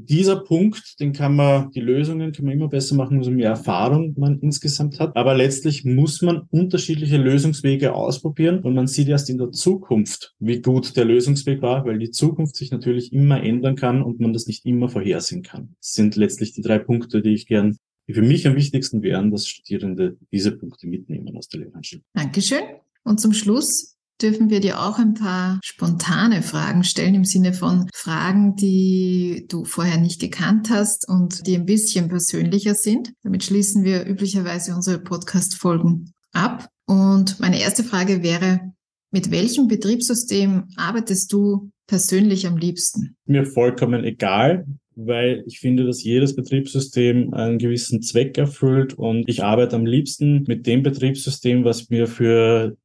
dieser 0.05 0.37
Punkt, 0.37 0.99
den 1.01 1.13
kann 1.13 1.37
man, 1.37 1.71
die 1.71 1.81
Lösungen 1.81 2.33
kann 2.33 2.45
man 2.45 2.55
immer 2.55 2.69
besser 2.69 2.95
machen, 2.95 3.19
umso 3.19 3.31
mehr 3.31 3.51
Erfahrung 3.51 4.15
man 4.17 4.39
insgesamt 4.41 5.01
hat. 5.01 5.17
Aber 5.17 5.35
letztlich 5.35 5.85
muss 5.85 6.23
man 6.23 6.43
unterschiedliche 6.51 7.17
Lösungswege 7.17 7.95
ausprobieren 7.95 8.61
und 8.61 8.75
man 8.75 8.87
sieht 8.87 9.09
erst 9.09 9.31
in 9.31 9.39
der 9.39 9.51
Zukunft, 9.51 10.35
wie 10.39 10.61
gut 10.61 10.97
der 10.97 11.05
Lösungsweg 11.05 11.63
war, 11.63 11.85
weil 11.85 11.99
die 11.99 12.11
Zukunft 12.11 12.57
sich 12.57 12.71
natürlich 12.71 13.13
immer 13.13 13.43
ändern 13.43 13.77
kann 13.77 14.03
und 14.03 14.21
man 14.21 14.33
das 14.33 14.47
nicht 14.47 14.65
immer 14.67 14.89
vorhersehen 14.89 15.43
kann. 15.43 15.75
Das 15.81 15.93
sind 15.93 16.17
letztlich 16.17 16.53
die 16.53 16.63
drei 16.63 16.79
Punkte, 16.79 17.23
die 17.23 17.35
ich 17.35 17.47
gern 17.47 17.77
die 18.09 18.15
für 18.15 18.23
mich 18.23 18.47
am 18.47 18.57
wichtigsten 18.57 19.03
wären, 19.03 19.31
dass 19.31 19.47
Studierende 19.47 20.17
diese 20.33 20.53
Punkte 20.53 20.87
mitnehmen 20.87 21.37
aus 21.37 21.49
der 21.49 21.61
Lehranstalt. 21.61 22.03
Dankeschön. 22.15 22.63
Und 23.05 23.21
zum 23.21 23.35
Schluss 23.35 23.98
dürfen 24.21 24.51
wir 24.51 24.61
dir 24.61 24.81
auch 24.81 24.99
ein 24.99 25.15
paar 25.15 25.61
spontane 25.63 26.43
Fragen 26.43 26.85
stellen 26.85 27.15
im 27.15 27.25
Sinne 27.25 27.53
von 27.53 27.89
Fragen, 27.95 28.57
die 28.57 29.47
du 29.49 29.65
vorher 29.65 29.99
nicht 29.99 30.21
gekannt 30.21 30.71
hast 30.71 31.09
und 31.09 31.47
die 31.47 31.57
ein 31.57 31.67
bisschen 31.67 32.09
persönlicher 32.09 32.75
sind. 32.75 33.13
Damit 33.23 33.45
schließen 33.45 33.85
wir 33.85 34.07
üblicherweise 34.07 34.75
unsere 34.75 34.99
Podcast-Folgen 34.99 36.13
ab. 36.33 36.69
Und 36.87 37.39
meine 37.41 37.61
erste 37.61 37.85
Frage 37.85 38.23
wäre, 38.23 38.73
mit 39.11 39.31
welchem 39.31 39.69
Betriebssystem 39.69 40.69
arbeitest 40.77 41.33
du 41.33 41.71
persönlich 41.87 42.47
am 42.47 42.57
liebsten? 42.57 43.17
Mir 43.25 43.47
vollkommen 43.47 44.05
egal, 44.05 44.67
weil 44.95 45.45
ich 45.47 45.61
finde, 45.61 45.87
dass 45.87 46.03
jedes 46.03 46.35
Betriebssystem 46.35 47.33
einen 47.33 47.59
gewissen 47.59 48.03
Zweck 48.03 48.37
erfüllt 48.37 48.95
und 48.95 49.29
ich 49.29 49.43
arbeite 49.43 49.77
am 49.77 49.87
liebsten 49.87 50.45
mit 50.47 50.67
dem 50.67 50.83
Betriebssystem, 50.83 51.65
was 51.65 51.89
mir 51.89 52.07
für 52.07 52.77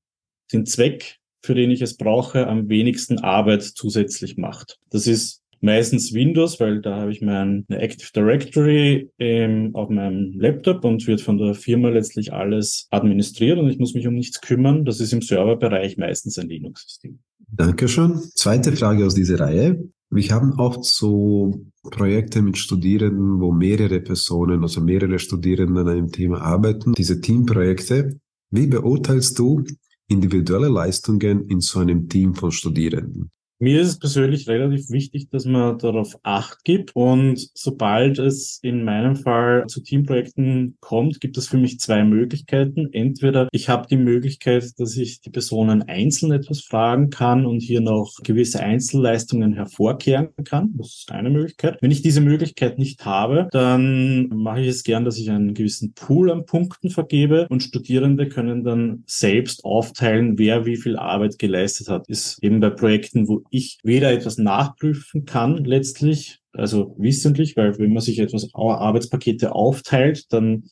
den 0.53 0.65
Zweck 0.65 1.17
für 1.43 1.55
den 1.55 1.71
ich 1.71 1.81
es 1.81 1.97
brauche, 1.97 2.47
am 2.47 2.69
wenigsten 2.69 3.19
Arbeit 3.19 3.63
zusätzlich 3.63 4.37
macht. 4.37 4.79
Das 4.89 5.07
ist 5.07 5.41
meistens 5.63 6.13
Windows, 6.13 6.59
weil 6.59 6.81
da 6.81 6.97
habe 6.97 7.11
ich 7.11 7.21
meine 7.21 7.63
Active 7.69 8.09
Directory 8.13 9.09
ähm, 9.19 9.71
auf 9.73 9.89
meinem 9.89 10.33
Laptop 10.37 10.83
und 10.83 11.07
wird 11.07 11.21
von 11.21 11.37
der 11.37 11.55
Firma 11.55 11.89
letztlich 11.89 12.33
alles 12.33 12.87
administriert 12.91 13.57
und 13.59 13.69
ich 13.69 13.79
muss 13.79 13.93
mich 13.93 14.07
um 14.07 14.13
nichts 14.13 14.41
kümmern. 14.41 14.85
Das 14.85 14.99
ist 14.99 15.13
im 15.13 15.21
Serverbereich 15.21 15.97
meistens 15.97 16.37
ein 16.37 16.49
Linux-System. 16.49 17.19
Dankeschön. 17.47 18.19
Zweite 18.35 18.71
Frage 18.73 19.05
aus 19.05 19.15
dieser 19.15 19.39
Reihe. 19.39 19.83
Wir 20.09 20.29
haben 20.29 20.53
oft 20.59 20.83
so 20.83 21.65
Projekte 21.83 22.41
mit 22.41 22.57
Studierenden, 22.57 23.39
wo 23.39 23.51
mehrere 23.51 23.99
Personen, 23.99 24.61
also 24.61 24.81
mehrere 24.81 25.17
Studierende 25.17 25.81
an 25.81 25.89
einem 25.89 26.11
Thema 26.11 26.41
arbeiten. 26.41 26.93
Diese 26.93 27.21
Teamprojekte. 27.21 28.19
Wie 28.51 28.67
beurteilst 28.67 29.39
du 29.39 29.63
individuelle 30.07 30.69
Leistungen 30.69 31.47
in 31.47 31.61
so 31.61 31.79
einem 31.79 32.07
Team 32.09 32.35
von 32.35 32.51
Studierenden? 32.51 33.31
Mir 33.63 33.79
ist 33.79 33.87
es 33.87 33.99
persönlich 33.99 34.49
relativ 34.49 34.89
wichtig, 34.89 35.29
dass 35.29 35.45
man 35.45 35.77
darauf 35.77 36.19
Acht 36.21 36.65
gibt. 36.65 36.93
Und 36.97 37.47
sobald 37.53 38.19
es 38.19 38.59
in 38.61 38.83
meinem 38.83 39.15
Fall 39.15 39.63
zu 39.67 39.81
Teamprojekten 39.81 40.75
kommt, 40.81 41.21
gibt 41.21 41.37
es 41.37 41.47
für 41.47 41.55
mich 41.55 41.79
zwei 41.79 42.03
Möglichkeiten. 42.03 42.89
Entweder 42.91 43.47
ich 43.53 43.69
habe 43.69 43.87
die 43.89 43.95
Möglichkeit, 43.95 44.69
dass 44.77 44.97
ich 44.97 45.21
die 45.21 45.29
Personen 45.29 45.81
einzeln 45.83 46.33
etwas 46.33 46.59
fragen 46.59 47.09
kann 47.09 47.45
und 47.45 47.61
hier 47.61 47.79
noch 47.79 48.11
gewisse 48.21 48.59
Einzelleistungen 48.59 49.53
hervorkehren 49.53 50.31
kann. 50.43 50.73
Das 50.75 50.87
ist 50.87 51.11
eine 51.13 51.29
Möglichkeit. 51.29 51.77
Wenn 51.79 51.91
ich 51.91 52.01
diese 52.01 52.19
Möglichkeit 52.19 52.77
nicht 52.77 53.05
habe, 53.05 53.47
dann 53.53 54.27
mache 54.27 54.59
ich 54.59 54.67
es 54.67 54.83
gern, 54.83 55.05
dass 55.05 55.17
ich 55.17 55.31
einen 55.31 55.53
gewissen 55.53 55.93
Pool 55.93 56.31
an 56.31 56.45
Punkten 56.45 56.89
vergebe 56.89 57.47
und 57.49 57.63
Studierende 57.63 58.27
können 58.27 58.65
dann 58.65 59.05
selbst 59.07 59.63
aufteilen, 59.63 60.37
wer 60.37 60.65
wie 60.65 60.75
viel 60.75 60.97
Arbeit 60.97 61.39
geleistet 61.39 61.87
hat. 61.87 62.09
Ist 62.09 62.43
eben 62.43 62.59
bei 62.59 62.69
Projekten, 62.69 63.29
wo 63.29 63.41
ich 63.53 63.77
weder 63.83 64.11
etwas 64.11 64.37
nachprüfen 64.37 65.25
kann 65.25 65.63
letztlich, 65.63 66.39
also 66.53 66.95
wissentlich, 66.97 67.55
weil 67.55 67.77
wenn 67.77 67.93
man 67.93 68.01
sich 68.01 68.17
etwas 68.19 68.49
Arbeitspakete 68.53 69.53
aufteilt, 69.53 70.25
dann 70.33 70.69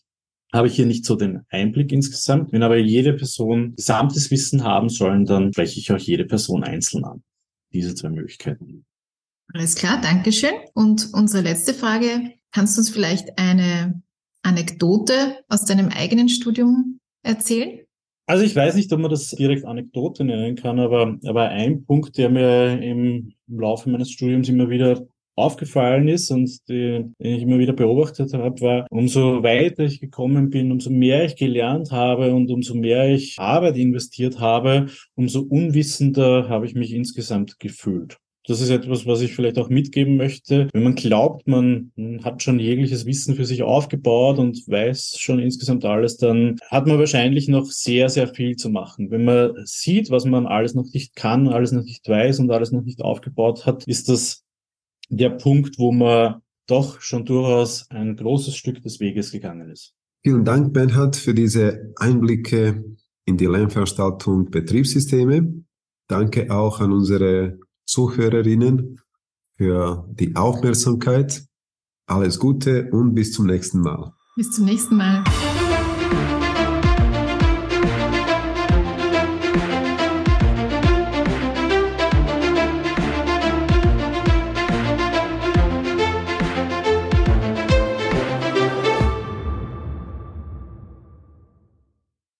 habe 0.51 0.67
ich 0.67 0.75
hier 0.75 0.87
nicht 0.87 1.05
so 1.05 1.15
den 1.15 1.41
Einblick 1.49 1.91
insgesamt. 1.91 2.51
Wenn 2.51 2.63
aber 2.63 2.77
jede 2.77 3.13
Person 3.13 3.75
gesamtes 3.75 4.31
Wissen 4.31 4.63
haben 4.63 4.89
sollen, 4.89 5.25
dann 5.25 5.53
spreche 5.53 5.79
ich 5.79 5.91
auch 5.91 5.97
jede 5.97 6.25
Person 6.25 6.63
einzeln 6.63 7.05
an. 7.05 7.23
Diese 7.71 7.93
zwei 7.93 8.09
Möglichkeiten. 8.09 8.83
Alles 9.53 9.75
klar, 9.75 10.01
Dankeschön. 10.01 10.53
Und 10.73 11.09
unsere 11.13 11.43
letzte 11.43 11.73
Frage, 11.73 12.33
kannst 12.51 12.75
du 12.75 12.81
uns 12.81 12.89
vielleicht 12.89 13.37
eine 13.37 14.01
Anekdote 14.41 15.37
aus 15.47 15.65
deinem 15.65 15.89
eigenen 15.89 16.29
Studium 16.29 16.99
erzählen? 17.23 17.85
Also 18.31 18.45
ich 18.45 18.55
weiß 18.55 18.75
nicht, 18.75 18.93
ob 18.93 19.01
man 19.01 19.11
das 19.11 19.27
direkt 19.31 19.65
Anekdote 19.65 20.23
nennen 20.23 20.55
kann, 20.55 20.79
aber, 20.79 21.17
aber 21.25 21.49
ein 21.49 21.83
Punkt, 21.83 22.17
der 22.17 22.29
mir 22.29 22.81
im 22.81 23.33
Laufe 23.49 23.89
meines 23.89 24.09
Studiums 24.09 24.47
immer 24.47 24.69
wieder 24.69 25.05
aufgefallen 25.35 26.07
ist 26.07 26.31
und 26.31 26.49
den 26.69 27.13
ich 27.19 27.41
immer 27.41 27.59
wieder 27.59 27.73
beobachtet 27.73 28.33
habe, 28.33 28.61
war, 28.61 28.87
umso 28.89 29.43
weiter 29.43 29.83
ich 29.83 29.99
gekommen 29.99 30.49
bin, 30.49 30.71
umso 30.71 30.91
mehr 30.91 31.25
ich 31.25 31.35
gelernt 31.35 31.91
habe 31.91 32.33
und 32.33 32.49
umso 32.49 32.73
mehr 32.73 33.09
ich 33.09 33.35
Arbeit 33.37 33.75
investiert 33.75 34.39
habe, 34.39 34.85
umso 35.15 35.41
unwissender 35.41 36.47
habe 36.47 36.65
ich 36.65 36.73
mich 36.73 36.93
insgesamt 36.93 37.59
gefühlt. 37.59 38.17
Das 38.47 38.59
ist 38.59 38.69
etwas, 38.69 39.05
was 39.05 39.21
ich 39.21 39.35
vielleicht 39.35 39.59
auch 39.59 39.69
mitgeben 39.69 40.17
möchte. 40.17 40.67
Wenn 40.73 40.83
man 40.83 40.95
glaubt, 40.95 41.47
man 41.47 41.91
hat 42.23 42.41
schon 42.41 42.59
jegliches 42.59 43.05
Wissen 43.05 43.35
für 43.35 43.45
sich 43.45 43.61
aufgebaut 43.61 44.39
und 44.39 44.57
weiß 44.67 45.17
schon 45.19 45.39
insgesamt 45.39 45.85
alles, 45.85 46.17
dann 46.17 46.57
hat 46.69 46.87
man 46.87 46.97
wahrscheinlich 46.97 47.47
noch 47.47 47.65
sehr, 47.65 48.09
sehr 48.09 48.27
viel 48.27 48.55
zu 48.55 48.69
machen. 48.69 49.11
Wenn 49.11 49.25
man 49.25 49.53
sieht, 49.65 50.09
was 50.09 50.25
man 50.25 50.47
alles 50.47 50.73
noch 50.73 50.91
nicht 50.91 51.15
kann, 51.15 51.47
alles 51.47 51.71
noch 51.71 51.83
nicht 51.83 52.07
weiß 52.09 52.39
und 52.39 52.49
alles 52.51 52.71
noch 52.71 52.81
nicht 52.83 53.01
aufgebaut 53.01 53.65
hat, 53.67 53.85
ist 53.85 54.09
das 54.09 54.43
der 55.09 55.29
Punkt, 55.29 55.77
wo 55.77 55.91
man 55.91 56.41
doch 56.67 57.01
schon 57.01 57.25
durchaus 57.25 57.89
ein 57.91 58.15
großes 58.15 58.55
Stück 58.55 58.81
des 58.81 58.99
Weges 58.99 59.31
gegangen 59.31 59.69
ist. 59.69 59.93
Vielen 60.23 60.45
Dank, 60.45 60.73
Bernhard, 60.73 61.15
für 61.15 61.33
diese 61.33 61.93
Einblicke 61.97 62.83
in 63.25 63.37
die 63.37 63.45
Lernveranstaltung 63.45 64.49
Betriebssysteme. 64.49 65.63
Danke 66.07 66.51
auch 66.51 66.79
an 66.79 66.91
unsere 66.91 67.59
Zuhörerinnen 67.91 69.01
für 69.57 70.07
die 70.09 70.35
Aufmerksamkeit. 70.35 71.43
Alles 72.07 72.39
Gute 72.39 72.89
und 72.91 73.13
bis 73.13 73.33
zum 73.33 73.47
nächsten 73.47 73.81
Mal. 73.81 74.13
Bis 74.37 74.51
zum 74.51 74.65
nächsten 74.65 74.95
Mal. 74.95 75.23